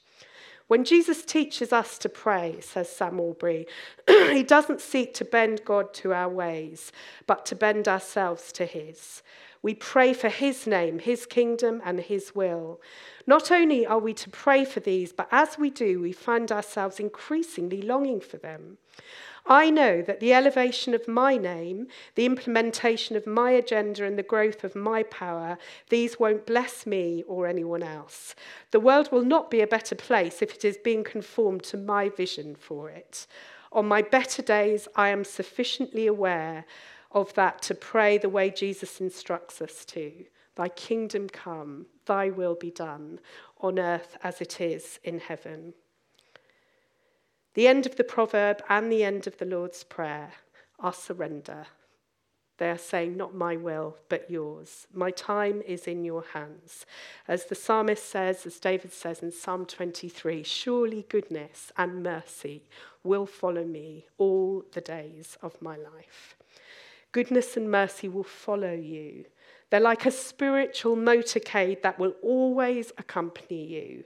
When 0.67 0.83
Jesus 0.83 1.23
teaches 1.23 1.71
us 1.71 1.97
to 1.99 2.09
pray, 2.09 2.57
says 2.59 2.89
Sam 2.89 3.19
Allberry, 3.19 3.67
he 4.07 4.43
doesn't 4.43 4.81
seek 4.81 5.13
to 5.15 5.25
bend 5.25 5.61
God 5.63 5.93
to 5.95 6.13
our 6.13 6.27
ways, 6.27 6.91
but 7.25 7.45
to 7.47 7.55
bend 7.55 7.87
ourselves 7.87 8.51
to 8.53 8.65
his. 8.65 9.23
We 9.61 9.73
pray 9.73 10.13
for 10.13 10.29
his 10.29 10.67
name, 10.67 10.99
his 10.99 11.25
kingdom, 11.25 11.81
and 11.85 11.99
his 12.01 12.35
will. 12.35 12.81
Not 13.25 13.49
only 13.49 13.85
are 13.85 13.99
we 13.99 14.13
to 14.15 14.29
pray 14.29 14.65
for 14.65 14.81
these, 14.81 15.13
but 15.13 15.29
as 15.31 15.57
we 15.57 15.69
do, 15.69 16.01
we 16.01 16.11
find 16.11 16.51
ourselves 16.51 16.99
increasingly 16.99 17.81
longing 17.81 18.21
for 18.21 18.37
them. 18.37 18.77
I 19.49 19.69
know 19.69 20.01
that 20.01 20.19
the 20.19 20.33
elevation 20.33 20.93
of 20.93 21.07
my 21.07 21.37
name, 21.37 21.87
the 22.15 22.25
implementation 22.25 23.15
of 23.15 23.25
my 23.25 23.51
agenda, 23.51 24.03
and 24.03 24.17
the 24.17 24.23
growth 24.23 24.65
of 24.65 24.75
my 24.75 25.03
power, 25.03 25.57
these 25.89 26.19
won't 26.19 26.45
bless 26.45 26.85
me 26.85 27.23
or 27.27 27.47
anyone 27.47 27.81
else. 27.81 28.35
The 28.71 28.81
world 28.81 29.09
will 29.11 29.23
not 29.23 29.49
be 29.49 29.61
a 29.61 29.67
better 29.67 29.95
place 29.95 30.41
if 30.41 30.53
it 30.53 30.65
is 30.65 30.77
being 30.77 31.03
conformed 31.03 31.63
to 31.63 31.77
my 31.77 32.09
vision 32.09 32.55
for 32.55 32.89
it. 32.89 33.25
On 33.71 33.87
my 33.87 34.01
better 34.01 34.41
days, 34.41 34.87
I 34.95 35.09
am 35.09 35.23
sufficiently 35.23 36.07
aware 36.07 36.65
of 37.11 37.33
that 37.35 37.61
to 37.63 37.75
pray 37.75 38.17
the 38.17 38.29
way 38.29 38.49
Jesus 38.49 38.99
instructs 38.99 39.61
us 39.61 39.85
to. 39.85 40.11
Thy 40.55 40.67
kingdom 40.69 41.29
come, 41.29 41.85
thy 42.05 42.29
will 42.29 42.55
be 42.55 42.71
done, 42.71 43.19
on 43.61 43.79
earth 43.79 44.17
as 44.23 44.41
it 44.41 44.59
is 44.59 44.99
in 45.03 45.19
heaven. 45.19 45.73
The 47.57 47.67
end 47.67 47.87
of 47.87 47.95
the 47.95 48.03
proverb 48.03 48.61
and 48.69 48.91
the 48.91 49.03
end 49.03 49.25
of 49.25 49.39
the 49.39 49.45
Lord's 49.45 49.83
Prayer 49.83 50.31
are 50.79 50.93
surrender. 50.93 51.65
They 52.59 52.69
are 52.69 52.77
saying, 52.77 53.17
Not 53.17 53.33
my 53.33 53.57
will, 53.57 53.97
but 54.09 54.29
yours. 54.29 54.85
My 54.93 55.09
time 55.09 55.63
is 55.65 55.87
in 55.87 56.05
your 56.05 56.23
hands. 56.33 56.85
As 57.27 57.45
the 57.45 57.55
psalmist 57.55 58.07
says, 58.07 58.45
as 58.45 58.59
David 58.59 58.93
says 58.93 59.23
in 59.23 59.31
Psalm 59.31 59.65
23, 59.65 60.43
surely 60.43 61.07
goodness 61.09 61.71
and 61.75 62.03
mercy 62.03 62.61
will 63.03 63.25
follow 63.25 63.65
me 63.65 64.05
all 64.19 64.63
the 64.73 64.81
days 64.81 65.35
of 65.41 65.59
my 65.59 65.77
life. 65.77 66.35
Goodness 67.11 67.57
and 67.57 67.71
mercy 67.71 68.07
will 68.07 68.23
follow 68.23 68.73
you. 68.73 69.25
They're 69.71 69.79
like 69.79 70.05
a 70.05 70.11
spiritual 70.11 70.95
motorcade 70.95 71.81
that 71.81 71.97
will 71.97 72.13
always 72.21 72.91
accompany 72.99 73.65
you. 73.65 74.03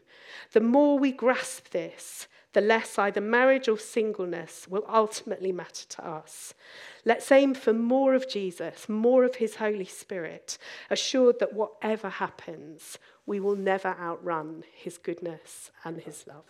The 0.54 0.62
more 0.62 0.98
we 0.98 1.12
grasp 1.12 1.72
this, 1.72 2.30
the 2.54 2.62
less 2.62 2.98
either 3.00 3.22
marriage 3.22 3.68
or 3.68 3.78
singleness 3.78 4.68
will 4.68 4.86
ultimately 4.90 5.52
matter 5.52 5.86
to 5.88 6.06
us. 6.06 6.54
Let's 7.06 7.32
aim 7.32 7.54
for 7.54 7.74
more 7.74 8.14
of 8.14 8.30
Jesus, 8.30 8.90
more 8.90 9.24
of 9.24 9.36
his 9.36 9.56
Holy 9.56 9.86
Spirit, 9.86 10.58
assured 10.90 11.40
that 11.40 11.54
whatever 11.54 12.10
happens, 12.10 12.98
we 13.26 13.40
will 13.40 13.56
never 13.56 13.96
outrun 14.00 14.64
his 14.74 14.98
goodness 14.98 15.72
and 15.84 16.02
his 16.02 16.26
love. 16.28 16.44